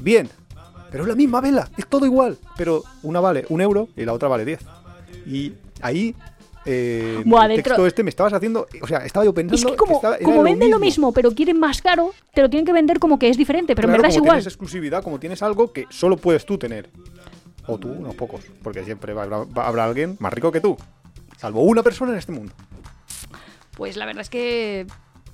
[0.00, 0.28] Bien,
[0.90, 4.12] pero es la misma vela, es todo igual, pero una vale un euro y la
[4.12, 4.60] otra vale 10.
[5.26, 6.14] Y ahí...
[6.66, 9.64] Eh, Buah, el dentro- texto este me estabas haciendo, o sea, estaba yo pensando Es
[9.72, 12.66] que como, estaba- era como venden lo mismo, pero quieren más caro, te lo tienen
[12.66, 14.30] que vender como que es diferente, pero Claro, en verdad es igual.
[14.36, 16.90] Tienes exclusividad, como tienes algo que solo puedes tú tener.
[17.66, 18.42] O tú, unos pocos.
[18.62, 20.76] Porque siempre va- va- habrá alguien más rico que tú.
[21.38, 22.52] Salvo una persona en este mundo.
[23.76, 24.86] Pues la verdad es que.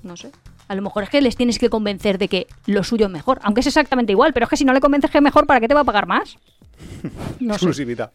[0.03, 0.31] No sé.
[0.67, 3.39] A lo mejor es que les tienes que convencer de que lo suyo es mejor.
[3.43, 5.59] Aunque es exactamente igual, pero es que si no le convences que es mejor, ¿para
[5.59, 6.37] qué te va a pagar más?
[7.39, 7.65] No sé.
[7.65, 8.11] Exclusividad.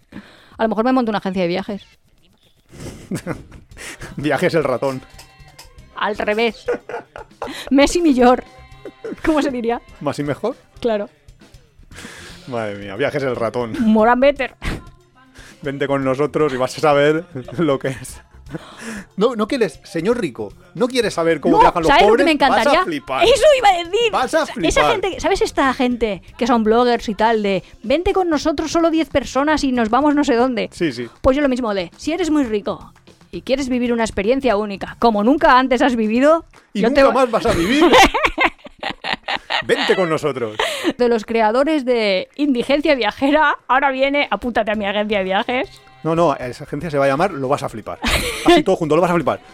[0.56, 1.82] A lo mejor me monto una agencia de viajes.
[4.16, 5.00] Viajes el ratón.
[5.96, 6.64] Al revés.
[7.70, 8.44] Messi millor.
[9.24, 9.80] ¿Cómo se diría?
[10.00, 10.56] ¿Más y mejor?
[10.80, 11.08] Claro.
[12.48, 13.74] Madre mía, viajes el ratón.
[13.80, 14.56] Moran better.
[15.62, 17.24] Vente con nosotros y vas a saber
[17.58, 18.20] lo que es.
[19.16, 22.22] No, no quieres, señor rico, no quieres saber cómo No, viajan los ¿sabes lo pobres.
[22.22, 22.72] que me encantaría?
[22.72, 23.24] Vas a flipar.
[23.24, 24.10] Eso iba a decir.
[24.12, 24.90] Vas a Esa flipar.
[24.92, 29.08] gente, ¿sabes esta gente que son bloggers y tal de vente con nosotros solo 10
[29.10, 30.68] personas y nos vamos no sé dónde?
[30.72, 31.08] Sí, sí.
[31.20, 32.92] Pues yo lo mismo de, si eres muy rico
[33.30, 37.12] y quieres vivir una experiencia única, como nunca antes has vivido, Y yo nunca te-
[37.12, 37.84] más vas a vivir.
[39.64, 40.56] Vente con nosotros.
[40.98, 45.68] de los creadores de Indigencia Viajera, ahora viene, apúntate a mi agencia de viajes.
[46.02, 47.98] No, no, esa agencia se va a llamar Lo vas a flipar.
[48.46, 49.40] Así todo junto, lo vas a flipar.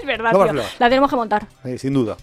[0.00, 0.62] Es verdad, tío.
[0.78, 1.46] La tenemos que montar.
[1.78, 2.16] Sin duda.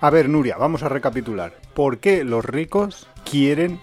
[0.00, 1.54] A ver, Nuria, vamos a recapitular.
[1.74, 3.80] ¿Por qué los ricos quieren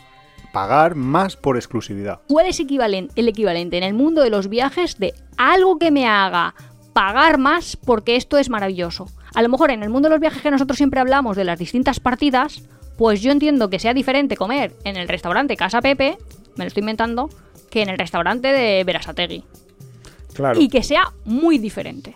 [0.52, 2.22] pagar más por exclusividad?
[2.28, 6.54] ¿Cuál es el equivalente en el mundo de los viajes de algo que me haga
[6.94, 9.08] pagar más porque esto es maravilloso?
[9.34, 11.58] A lo mejor en el mundo de los viajes que nosotros siempre hablamos de las
[11.58, 12.62] distintas partidas,
[12.98, 16.18] pues yo entiendo que sea diferente comer en el restaurante Casa Pepe,
[16.56, 17.30] me lo estoy inventando,
[17.74, 19.44] que en el restaurante de Berasategui.
[20.34, 20.60] Claro.
[20.60, 22.16] y que sea muy diferente.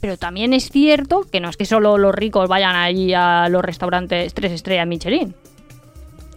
[0.00, 3.64] Pero también es cierto que no es que solo los ricos vayan allí a los
[3.64, 5.34] restaurantes tres estrellas Michelin.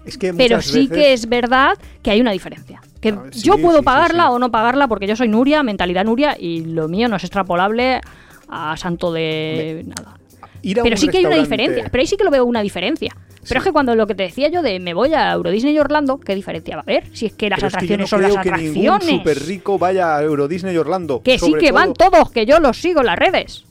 [0.06, 2.82] Es que Pero sí veces- que es verdad que hay una diferencia.
[3.00, 4.30] Que A ver, sí, yo puedo sí, pagarla sí.
[4.32, 8.02] o no pagarla porque yo soy Nuria, mentalidad Nuria, y lo mío no es extrapolable
[8.50, 10.18] a santo de nada.
[10.84, 11.88] Pero sí que hay una diferencia.
[11.92, 13.16] Pero ahí sí que lo veo una diferencia.
[13.48, 15.74] Pero es que cuando lo que te decía yo de me voy a Euro Disney
[15.76, 17.06] y Orlando, ¿qué diferencia va a haber?
[17.16, 19.18] Si es que las Pero es que yo atracciones no son las creo que atracciones.
[19.20, 21.22] súper rico vaya a Euro Disney y Orlando.
[21.22, 23.66] Que sí que van todo- todos, que yo los sigo en las redes.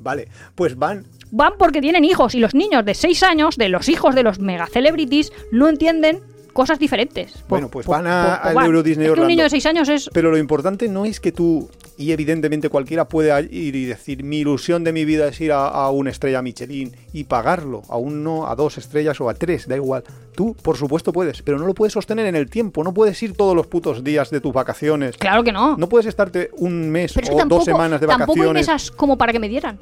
[0.00, 1.04] Vale, pues van.
[1.30, 4.38] van porque tienen hijos y los niños de 6 años, de los hijos de los
[4.38, 6.20] mega celebrities, no entienden
[6.54, 7.44] cosas diferentes.
[7.48, 8.64] Bueno, pues van a- al van.
[8.64, 9.28] Euro Disney Es que un Orlando.
[9.28, 10.08] niño de 6 años es...
[10.14, 14.38] Pero lo importante no es que tú, y evidentemente cualquiera puede ir y decir, mi
[14.38, 18.46] ilusión de mi vida es ir a, a una estrella Michelin y pagarlo, a uno,
[18.48, 20.04] a dos estrellas o a tres, da igual.
[20.34, 23.36] Tú, por supuesto, puedes, pero no lo puedes sostener en el tiempo, no puedes ir
[23.36, 25.16] todos los putos días de tus vacaciones.
[25.18, 25.76] Claro que no.
[25.76, 28.38] No puedes estarte un mes Pero es o que tampoco, dos semanas de tampoco hay
[28.38, 28.66] vacaciones.
[28.68, 29.78] mesas como para que me dieran.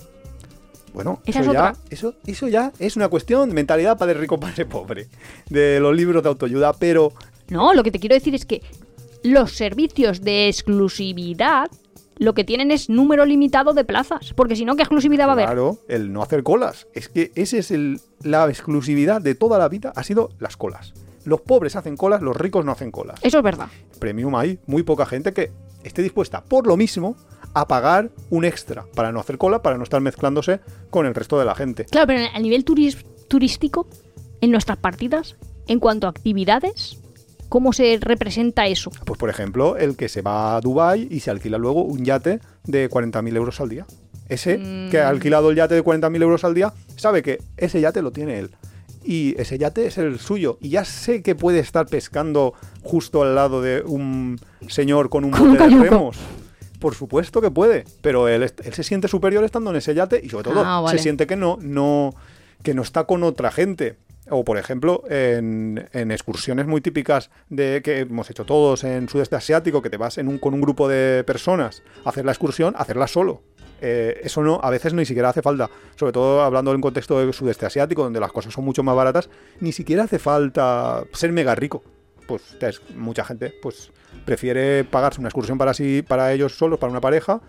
[0.95, 1.83] Bueno, Esa eso es ya, otra.
[1.91, 5.09] eso, eso ya es una cuestión de mentalidad padre rico, padre pobre,
[5.49, 7.13] de los libros de autoayuda, pero
[7.49, 8.63] No, lo que te quiero decir es que
[9.23, 11.71] los servicios de exclusividad
[12.19, 14.33] lo que tienen es número limitado de plazas.
[14.35, 15.47] Porque si no, ¿qué exclusividad va a haber?
[15.47, 16.87] Claro, el no hacer colas.
[16.95, 20.93] Es que esa es el- la exclusividad de toda la vida, ha sido las colas.
[21.25, 23.19] Los pobres hacen colas, los ricos no hacen colas.
[23.23, 23.69] Eso es verdad.
[23.99, 25.51] Premium hay muy poca gente que
[25.85, 27.17] esté dispuesta, por lo mismo,
[27.55, 31.39] a pagar un extra para no hacer cola, para no estar mezclándose con el resto
[31.39, 31.85] de la gente.
[31.87, 33.87] Claro, pero a nivel turis- turístico,
[34.41, 35.37] en nuestras partidas,
[35.67, 36.99] en cuanto a actividades,
[37.49, 38.91] ¿cómo se representa eso?
[39.05, 42.41] Pues por ejemplo, el que se va a Dubai y se alquila luego un yate
[42.65, 43.87] de 40.000 euros al día.
[44.29, 44.91] Ese Mm.
[44.91, 48.11] que ha alquilado el yate de 40.000 euros al día sabe que ese yate lo
[48.13, 48.51] tiene él.
[49.05, 50.59] Y ese yate es el suyo.
[50.61, 54.39] Y ya sé que puede estar pescando justo al lado de un
[54.69, 56.17] señor con un bote de remos.
[56.83, 60.51] Por supuesto que puede, pero él, se siente superior estando en ese yate y sobre
[60.51, 60.99] todo Ah, vale.
[60.99, 62.15] se siente que no, no,
[62.63, 63.97] que no está con otra gente.
[64.31, 69.37] O por ejemplo, en, en excursiones muy típicas de que hemos hecho todos en sudeste
[69.37, 72.75] asiático, que te vas en un, con un grupo de personas a hacer la excursión,
[72.77, 73.43] hacerla solo.
[73.81, 77.33] Eh, eso no, a veces ni siquiera hace falta, sobre todo hablando en contexto del
[77.35, 79.29] sudeste asiático, donde las cosas son mucho más baratas,
[79.59, 81.83] ni siquiera hace falta ser mega rico.
[82.33, 83.91] Pues es- mucha gente pues
[84.25, 87.43] prefiere pagarse una excursión para sí, para ellos solos, para una pareja,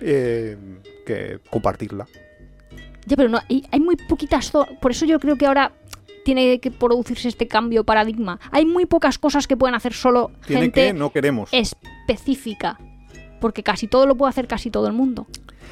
[0.00, 0.56] eh,
[1.04, 2.06] que compartirla.
[3.04, 4.50] Ya, pero no, hay, hay muy poquitas...
[4.80, 5.72] Por eso yo creo que ahora
[6.24, 8.40] tiene que producirse este cambio de paradigma.
[8.50, 11.50] Hay muy pocas cosas que pueden hacer solo Tiene gente que, no queremos.
[11.52, 12.78] específica.
[13.42, 15.26] Porque casi todo lo puede hacer casi todo el mundo.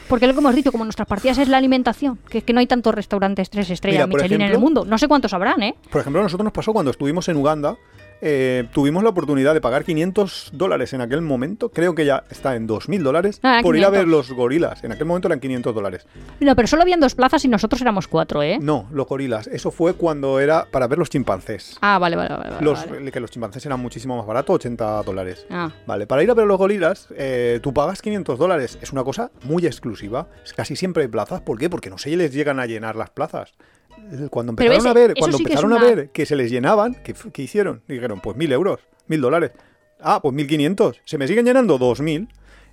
[0.09, 2.61] Porque lo que hemos dicho, como nuestras partidas es la alimentación, que es que no
[2.61, 4.85] hay tantos restaurantes tres estrellas Mira, Michelin en el mundo.
[4.87, 5.75] No sé cuántos habrán, ¿eh?
[5.91, 7.77] Por ejemplo, a nosotros nos pasó cuando estuvimos en Uganda,
[8.21, 12.57] eh, tuvimos la oportunidad de pagar 500 dólares en aquel momento, creo que ya está
[12.57, 13.93] en 2.000 dólares, Ah, por ir a 500.
[13.99, 14.83] ver los gorilas.
[14.85, 16.07] En aquel momento eran 500 dólares.
[16.41, 18.59] No, pero solo habían dos plazas y nosotros éramos cuatro, ¿eh?
[18.61, 19.47] No, los gorilas.
[19.47, 21.77] Eso fue cuando era para ver los chimpancés.
[21.81, 22.57] Ah, vale, vale, vale.
[22.61, 23.11] Los, vale.
[23.12, 25.47] Que los chimpancés eran muchísimo más baratos, 80 dólares.
[25.51, 28.79] Ah, Vale, para ir a ver los gorilas, eh, tú pagas 500 dólares.
[28.83, 30.27] Es una cosa muy exclusiva.
[30.57, 31.41] Casi siempre hay plazas.
[31.41, 31.71] ¿Por qué?
[31.71, 33.53] Porque no se les llegan a llenar las plazas.
[34.30, 37.42] Cuando empezaron ese- a ver, cuando sí empezaron a ver que se les llenaban, ¿qué,
[37.42, 37.82] hicieron?
[37.88, 39.53] Dijeron, pues mil euros, mil dólares.
[40.01, 41.01] Ah, pues 1500.
[41.05, 42.28] Se me siguen llenando 2000.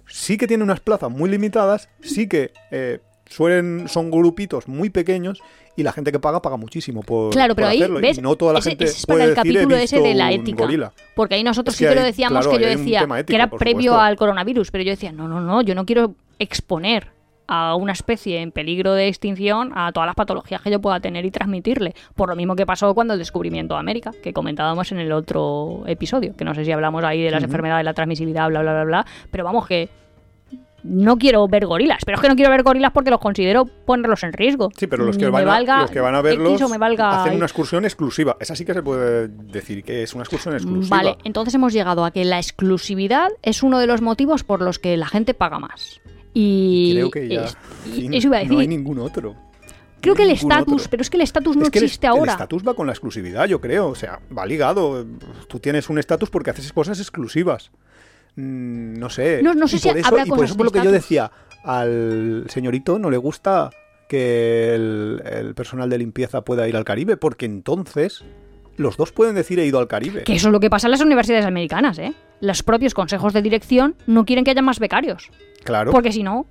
[0.07, 1.89] Sí que tiene unas plazas muy limitadas.
[2.01, 5.41] Sí que eh, suelen, son grupitos muy pequeños.
[5.77, 7.99] Y la gente que paga, paga muchísimo por, Claro, pero por ahí, hacerlo.
[7.99, 8.17] ¿ves?
[8.17, 9.99] Y no toda la ese, gente ese es para puede el decir, "He capítulo ese
[9.99, 10.63] de la ética.
[10.63, 10.93] gorila".
[11.15, 13.49] Porque ahí nosotros Es sí que lo decíamos claro, que yo decía ético, que era
[13.49, 13.99] previo supuesto.
[13.99, 17.07] al coronavirus, pero yo decía, no, no, no, yo no quiero exponer
[17.47, 21.25] a una especie en peligro de extinción a todas las patologías que yo pueda tener
[21.25, 21.93] y transmitirle.
[22.15, 25.83] Por lo mismo que pasó cuando el descubrimiento de América, que comentábamos en el otro
[25.87, 28.83] episodio, que no sé si hablamos ahí de las enfermedades, la transmisibilidad, bla, bla, bla,
[28.83, 29.89] bla, pero vamos que
[30.85, 34.23] no quiero ver gorilas, pero es que no quiero ver gorilas porque los considero ponerlos
[34.23, 34.69] en riesgo.
[34.77, 37.23] Sí, pero los que, van me a, valga los que van a verlos me valga
[37.23, 38.37] hacen una excursión exclusiva.
[38.39, 40.95] Esa sí que se puede decir que es una excursión exclusiva.
[40.95, 44.77] Vale, entonces hemos llegado a que la exclusividad es uno de los motivos por los
[44.77, 46.01] que la gente paga más.
[46.37, 47.57] Y Creo que ya es-
[47.87, 48.53] y fin, eso iba a decir.
[48.53, 49.35] no hay ningún otro.
[50.01, 52.13] creo que el estatus, pero es que el estatus no es que el- existe el
[52.13, 52.33] ahora.
[52.33, 53.87] estatus va con la exclusividad, yo creo.
[53.87, 55.03] O sea, va ligado.
[55.47, 57.71] Tú tienes un estatus porque haces cosas exclusivas.
[58.35, 59.41] Mm, No sé.
[59.41, 60.83] No- no sé y si por eso, habrá y por cosas eso por lo que
[60.83, 61.31] yo decía,
[61.63, 63.71] al señorito no le gusta
[64.09, 68.23] que el, el personal de limpieza pueda ir al Caribe, porque entonces
[68.77, 70.23] los dos pueden decir he ido al Caribe.
[70.23, 72.13] Que eso es lo que pasa en las universidades americanas, ¿eh?
[72.41, 75.29] Los propios consejos de dirección no quieren que haya más becarios,
[75.63, 76.45] Claro, porque si no,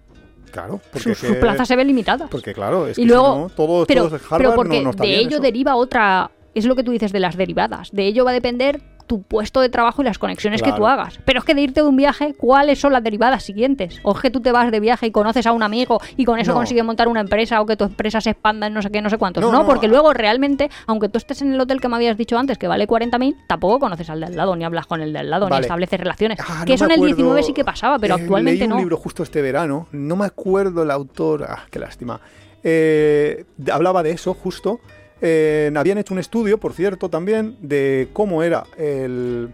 [0.51, 0.80] claro.
[0.93, 2.26] Porque su que- plaza se ve limitada.
[2.28, 4.57] Porque claro, es Y que luego- si no, todo, pero, todo es Harvard, pero no-
[4.57, 5.43] porque no, está de bien ello eso.
[5.43, 6.30] deriva otra.
[6.55, 7.91] Es lo que tú dices de las derivadas.
[7.93, 11.19] De ello va a depender tu puesto de trabajo y las conexiones que tú hagas.
[11.25, 14.01] Pero es que de irte de un viaje, ¿cuáles son las derivadas siguientes?
[14.03, 16.39] O es que tú te vas de viaje y conoces a un amigo y con
[16.39, 16.57] eso No.
[16.59, 19.11] consigues montar una empresa o que tu empresa se expanda en no sé qué, no
[19.11, 19.43] sé cuántos.
[19.43, 22.17] No, No, no, porque luego realmente, aunque tú estés en el hotel que me habías
[22.17, 25.13] dicho antes, que vale 40.000, tampoco conoces al de al lado, ni hablas con el
[25.13, 25.61] de al lado, Vale.
[25.61, 26.39] ni estableces relaciones.
[26.41, 27.17] Ah, que eso en el acuerdo.
[27.17, 28.79] 19 sí que pasaba, pero Eh, actualmente leí un no.
[28.79, 32.21] libro justo este verano, no me acuerdo el autor, ah, qué lástima.
[32.63, 34.81] Eh, hablaba de eso justo.
[35.27, 39.49] Eh, habían hecho un estudio, por cierto, también de cómo era el...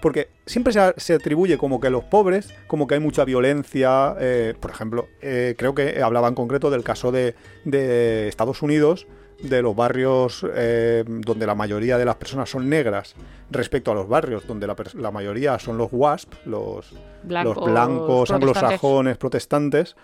[0.00, 4.14] Porque siempre se, a- se atribuye como que los pobres, como que hay mucha violencia.
[4.20, 9.06] eh, por ejemplo, eh, creo que hablaba en concreto del caso de, de Estados Unidos,
[9.42, 13.14] de los barrios eh, donde la mayoría de las personas son negras,
[13.50, 18.28] respecto a los barrios donde la, la mayoría son los WASP, los, Blancos, los blancos
[18.28, 18.32] protestantes.
[18.70, 19.96] anglosajones protestantes.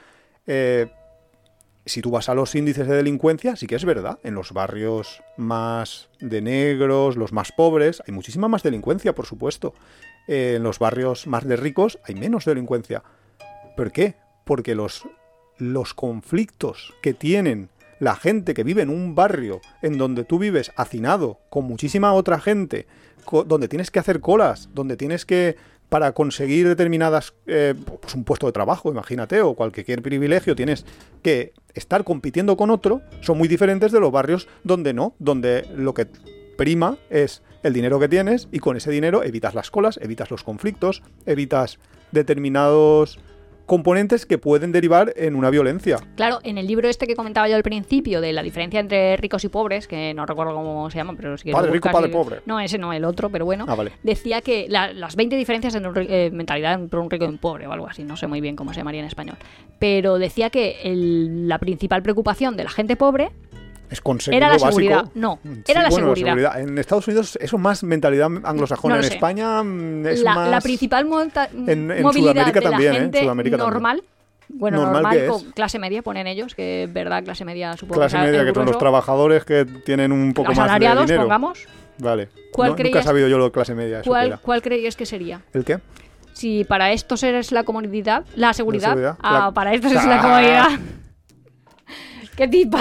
[0.46, 0.88] eh,
[1.84, 4.18] si tú vas a los índices de delincuencia, sí que es verdad.
[4.22, 9.74] En los barrios más de negros, los más pobres, hay muchísima más delincuencia, por supuesto.
[10.28, 13.02] Eh, en los barrios más de ricos hay menos delincuencia.
[13.76, 14.14] ¿Por qué?
[14.44, 15.08] Porque los,
[15.58, 17.68] los conflictos que tienen
[17.98, 22.40] la gente que vive en un barrio en donde tú vives hacinado con muchísima otra
[22.40, 22.86] gente,
[23.46, 25.56] donde tienes que hacer colas, donde tienes que,
[25.92, 30.86] para conseguir determinadas, eh, pues un puesto de trabajo, imagínate, o cualquier privilegio, tienes
[31.22, 35.92] que estar compitiendo con otro, son muy diferentes de los barrios donde no, donde lo
[35.92, 36.06] que
[36.56, 40.44] prima es el dinero que tienes y con ese dinero evitas las colas, evitas los
[40.44, 41.78] conflictos, evitas
[42.10, 43.18] determinados
[43.72, 45.96] componentes que pueden derivar en una violencia.
[46.14, 49.44] Claro, en el libro este que comentaba yo al principio de la diferencia entre ricos
[49.44, 52.40] y pobres, que no recuerdo cómo se llama, pero si Padre rico, padre pobre.
[52.44, 53.64] No, ese no, el otro, pero bueno.
[53.66, 53.92] Ah, vale.
[54.02, 57.66] Decía que la- las 20 diferencias en eh, mentalidad entre un rico y un pobre
[57.66, 59.36] o algo así, no sé muy bien cómo se llamaría en español.
[59.78, 63.30] Pero decía que el- la principal preocupación de la gente pobre
[63.92, 64.70] Es conseguir Era lo la básico.
[64.80, 65.04] seguridad.
[65.14, 66.60] No, Sí, era la bueno, seguridad.
[66.60, 68.94] En Estados Unidos eso es más mentalidad anglosajona.
[68.96, 69.14] No en sé.
[69.14, 70.48] España mm, es la, más...
[70.50, 73.02] la principal monta- en movilidad Sudamérica de también, la ¿eh?
[73.02, 73.72] gente Sudamérica también.
[73.74, 74.02] normal.
[74.48, 75.30] Bueno, ¿Normal normal, es?
[75.30, 78.52] con clase media ponen ellos, que es verdad, clase media supongo clase que media, que
[78.52, 81.20] son los trabajadores que tienen un poco más de dinero.
[81.22, 81.66] pongamos.
[81.98, 82.28] Vale.
[82.52, 84.02] ¿Cuál No- nunca he creías- sabido yo lo de clase media.
[84.04, 84.38] ¿Cuál.
[84.40, 85.40] ¿Cuál creías que sería?
[85.54, 85.78] ¿El qué?
[86.34, 90.06] Si para estos eres la comunidad, la seguridad, seguridad, ah, la- para estos es Ah.
[90.06, 90.68] la comodidad.
[92.36, 92.80] ¿Qué tipa?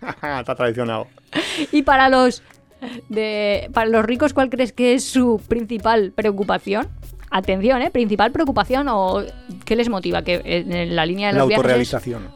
[0.40, 1.06] Está traicionado.
[1.72, 2.42] Y para los
[3.08, 6.88] de para los ricos, ¿cuál crees que es su principal preocupación?
[7.30, 7.90] Atención, ¿eh?
[7.90, 9.22] Principal preocupación o
[9.64, 10.22] ¿qué les motiva?
[10.22, 12.28] Que en la línea de La los viajes autorrealización.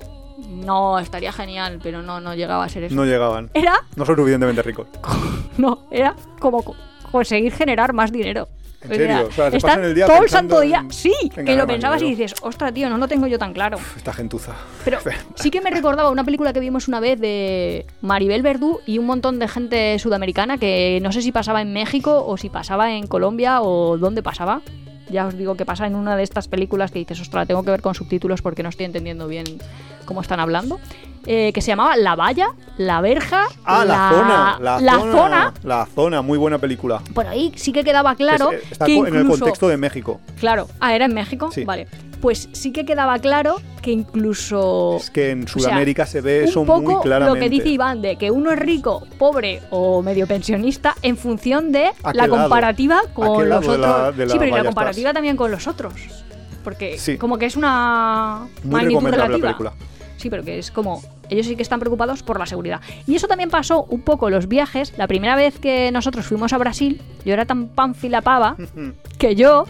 [0.64, 2.94] no estaría genial, pero no no llegaba a ser eso.
[2.94, 3.50] No llegaban.
[3.54, 4.86] Era No son suficientemente ricos.
[5.58, 6.76] no, era como co-
[7.10, 8.48] conseguir generar más dinero.
[8.84, 9.28] ¿En O serio?
[9.28, 10.80] O sea, se están pasan el día todo el santo día.
[10.80, 13.52] en- Sí, en que lo pensabas y dices, ostras, tío, no lo tengo yo tan
[13.52, 13.78] claro.
[13.96, 14.52] Esta gentuza.
[14.84, 14.98] Pero
[15.36, 19.06] sí que me recordaba una película que vimos una vez de Maribel Verdú y un
[19.06, 23.06] montón de gente sudamericana que no sé si pasaba en México o si pasaba en
[23.06, 24.60] Colombia o dónde pasaba.
[25.10, 27.70] Ya os digo que pasa en una de estas películas que dices, ostras, tengo que
[27.70, 29.44] ver con subtítulos porque no estoy entendiendo bien
[30.06, 30.80] cómo están hablando.
[31.26, 34.58] Eh, que se llamaba La Valla, La Verja, Ah, la, zona.
[34.60, 35.54] La, la zona, zona.
[35.62, 37.00] La zona, muy buena película.
[37.14, 39.76] Por ahí sí que quedaba claro Es- está que co- en el incluso- contexto de
[39.78, 40.20] México.
[40.38, 41.64] Claro, ah, era en México, Sí.
[41.64, 41.86] vale.
[42.20, 46.60] Pues sí que quedaba claro que incluso Es que en sea, Sudamérica se ve eso
[46.60, 47.38] un poco muy claramente.
[47.38, 51.70] lo que dice Iván de que uno es rico, pobre o medio pensionista en función
[51.72, 54.16] de ¿A qué la comparativa ¿A con los de otros.
[54.16, 55.14] de sí, pero y la comparativa estás?
[55.14, 55.92] también con los otros.
[56.62, 57.18] Porque Sí.
[57.18, 59.38] como que es una Muy magnitud relativa.
[59.40, 59.72] película.
[60.16, 62.80] Sí, pero que es como ellos sí que están preocupados por la seguridad.
[63.06, 64.96] Y eso también pasó un poco los viajes.
[64.98, 68.56] La primera vez que nosotros fuimos a Brasil, yo era tan panfilapava
[69.18, 69.64] que yo,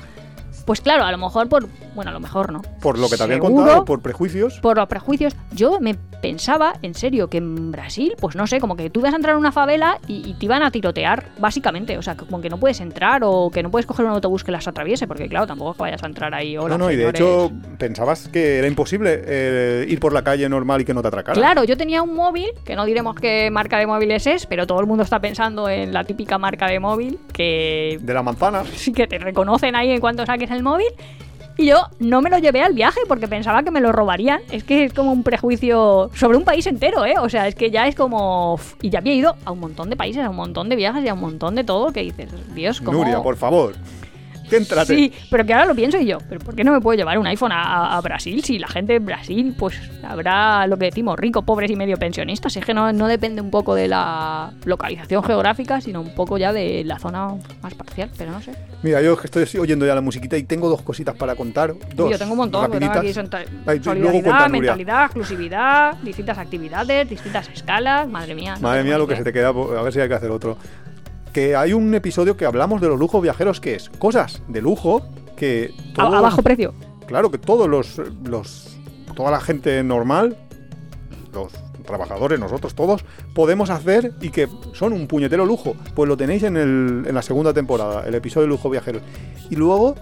[0.64, 2.62] pues claro, a lo mejor por, bueno, a lo mejor no.
[2.80, 4.58] Por lo que te habían contado, por prejuicios.
[4.60, 8.76] por los prejuicios, yo me pensaba, en serio, que en Brasil, pues no sé, como
[8.76, 11.98] que tú ibas a entrar en una favela y, y te iban a tirotear, básicamente.
[11.98, 14.50] O sea, como que no puedes entrar o que no puedes coger un autobús que
[14.50, 16.56] las atraviese, porque claro, tampoco es que vayas a entrar ahí.
[16.56, 17.20] Hola, no, no, y de señores.
[17.20, 21.08] hecho pensabas que era imposible eh, ir por la calle normal y que no te
[21.08, 21.38] atracaran.
[21.38, 24.80] Claro, yo tenía un móvil, que no diremos qué marca de móviles es, pero todo
[24.80, 28.64] el mundo está pensando en la típica marca de móvil que De la manzana.
[28.74, 30.88] sí que te reconocen ahí en cuanto saques el móvil.
[31.56, 34.40] Y yo no me lo llevé al viaje porque pensaba que me lo robarían.
[34.50, 37.14] Es que es como un prejuicio sobre un país entero, ¿eh?
[37.20, 38.58] O sea, es que ya es como...
[38.82, 41.08] Y ya había ido a un montón de países, a un montón de viajes y
[41.08, 42.98] a un montón de todo que dices, Dios, como...
[42.98, 43.74] Nuria, por favor.
[44.58, 44.94] Céntrate.
[44.94, 47.18] Sí, pero que ahora lo pienso y yo, ¿pero por qué no me puedo llevar
[47.18, 51.18] un iPhone a, a- Brasil si la gente en Brasil, pues habrá lo que decimos,
[51.18, 52.56] ricos, pobres y medio pensionistas?
[52.56, 56.52] Es que no, no depende un poco de la localización geográfica, sino un poco ya
[56.52, 57.28] de la zona
[57.62, 58.52] más parcial, pero no sé.
[58.82, 61.74] Mira, yo que estoy oyendo ya la musiquita y tengo dos cositas para contar.
[61.94, 62.10] Dos.
[62.10, 62.98] yo tengo un montón, rapiditas.
[62.98, 63.30] aquí son
[63.66, 68.54] Ay, luego cuenta, mentalidad, exclusividad, distintas actividades, distintas escalas, madre mía.
[68.56, 69.48] no Madre tengo mía, lo que se te queda.
[69.48, 70.56] A ver si hay que hacer otro.
[71.34, 75.02] Que hay un episodio que hablamos de los lujos viajeros, que es cosas de lujo
[75.36, 75.74] que.
[75.98, 76.72] A, a bajo precio.
[77.06, 78.76] Claro que todos los, los.
[79.14, 80.36] Toda la gente normal,
[81.32, 81.52] los
[81.84, 83.04] trabajadores, nosotros todos,
[83.34, 85.74] podemos hacer y que son un puñetero lujo.
[85.94, 89.02] Pues lo tenéis en, el- en la segunda temporada, el episodio de lujo viajeros.
[89.50, 89.94] Y luego,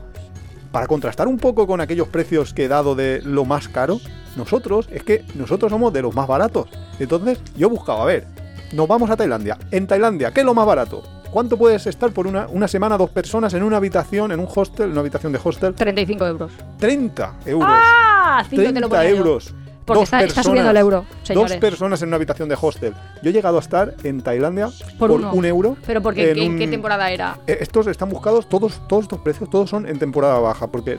[0.70, 3.98] para contrastar un poco con aquellos precios que he dado de lo más caro,
[4.36, 6.68] nosotros, es que nosotros somos de los más baratos.
[7.00, 8.26] Entonces, yo buscaba, a ver,
[8.72, 9.58] nos vamos a Tailandia.
[9.70, 11.02] En Tailandia, ¿qué es lo más barato?
[11.32, 14.86] ¿Cuánto puedes estar por una, una semana, dos personas en una habitación, en un hostel,
[14.86, 15.74] en una habitación de hostel?
[15.74, 16.52] 35 euros.
[16.78, 17.68] 30 euros.
[17.72, 18.44] ¡Ah!
[18.50, 19.02] Cinco te 30 lo yo.
[19.02, 19.54] euros.
[19.86, 21.04] Porque Dos está, está subiendo el euro,
[21.34, 22.94] Dos personas en una habitación de hostel.
[23.22, 24.68] Yo he llegado a estar en Tailandia
[24.98, 25.76] Por un euro.
[25.86, 27.38] Pero porque, en ¿qué, un- qué temporada era?
[27.48, 30.98] Eh, Estos están buscados, todos, todos estos precios, todos son en temporada baja, porque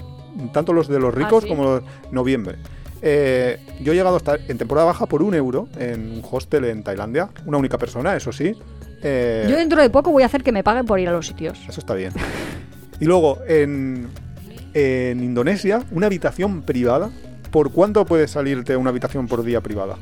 [0.51, 1.49] tanto los de los ricos ¿sí?
[1.49, 2.57] como los de noviembre.
[3.01, 6.65] Eh, yo he llegado a estar en temporada baja por un euro en un hostel
[6.65, 8.53] en Tailandia, una única persona, eso sí.
[9.03, 11.27] Eh, Yo dentro de poco voy a hacer que me paguen por ir a los
[11.27, 11.59] sitios.
[11.67, 12.13] Eso está bien.
[12.99, 14.07] Y luego, en,
[14.73, 17.09] en Indonesia, una habitación privada.
[17.51, 19.95] ¿Por cuánto puede salirte una habitación por día privada?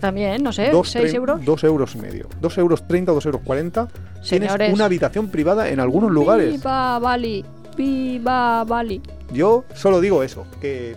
[0.00, 1.44] También, no sé, Dos 6 trein- euros.
[1.44, 2.28] Dos euros y medio.
[2.40, 3.88] Dos euros treinta, dos euros cuarenta.
[4.28, 4.74] Tienes Señores.
[4.74, 6.50] una habitación privada en algunos lugares.
[6.52, 7.42] Viva Bali,
[7.76, 9.00] viva Bali.
[9.32, 10.96] Yo solo digo eso, que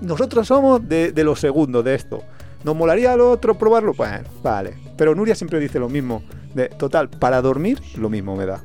[0.00, 2.22] nosotros somos de, de los segundos de esto.
[2.64, 3.94] ¿Nos molaría lo otro probarlo?
[3.94, 4.74] Bueno, vale.
[4.96, 6.22] Pero Nuria siempre dice lo mismo.
[6.54, 8.62] De, total, para dormir, lo mismo me da.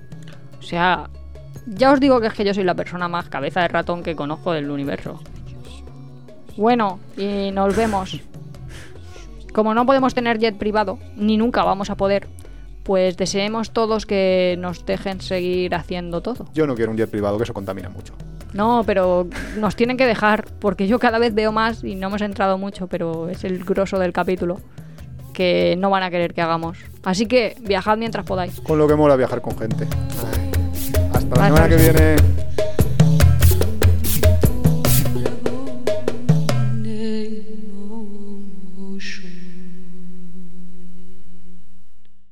[0.59, 1.09] O sea,
[1.67, 4.15] ya os digo que es que yo soy la persona más cabeza de ratón que
[4.15, 5.19] conozco del universo.
[6.57, 8.21] Bueno, y nos vemos.
[9.53, 12.27] Como no podemos tener jet privado, ni nunca vamos a poder,
[12.83, 16.47] pues deseemos todos que nos dejen seguir haciendo todo.
[16.53, 18.13] Yo no quiero un jet privado, que eso contamina mucho.
[18.55, 19.27] No, pero
[19.57, 22.87] nos tienen que dejar, porque yo cada vez veo más y no hemos entrado mucho,
[22.87, 24.61] pero es el grosso del capítulo,
[25.33, 26.77] que no van a querer que hagamos.
[27.03, 28.61] Así que viajad mientras podáis.
[28.61, 29.85] Con lo que mola viajar con gente.
[29.91, 30.51] Ay,
[31.13, 32.15] Hasta la semana que viene.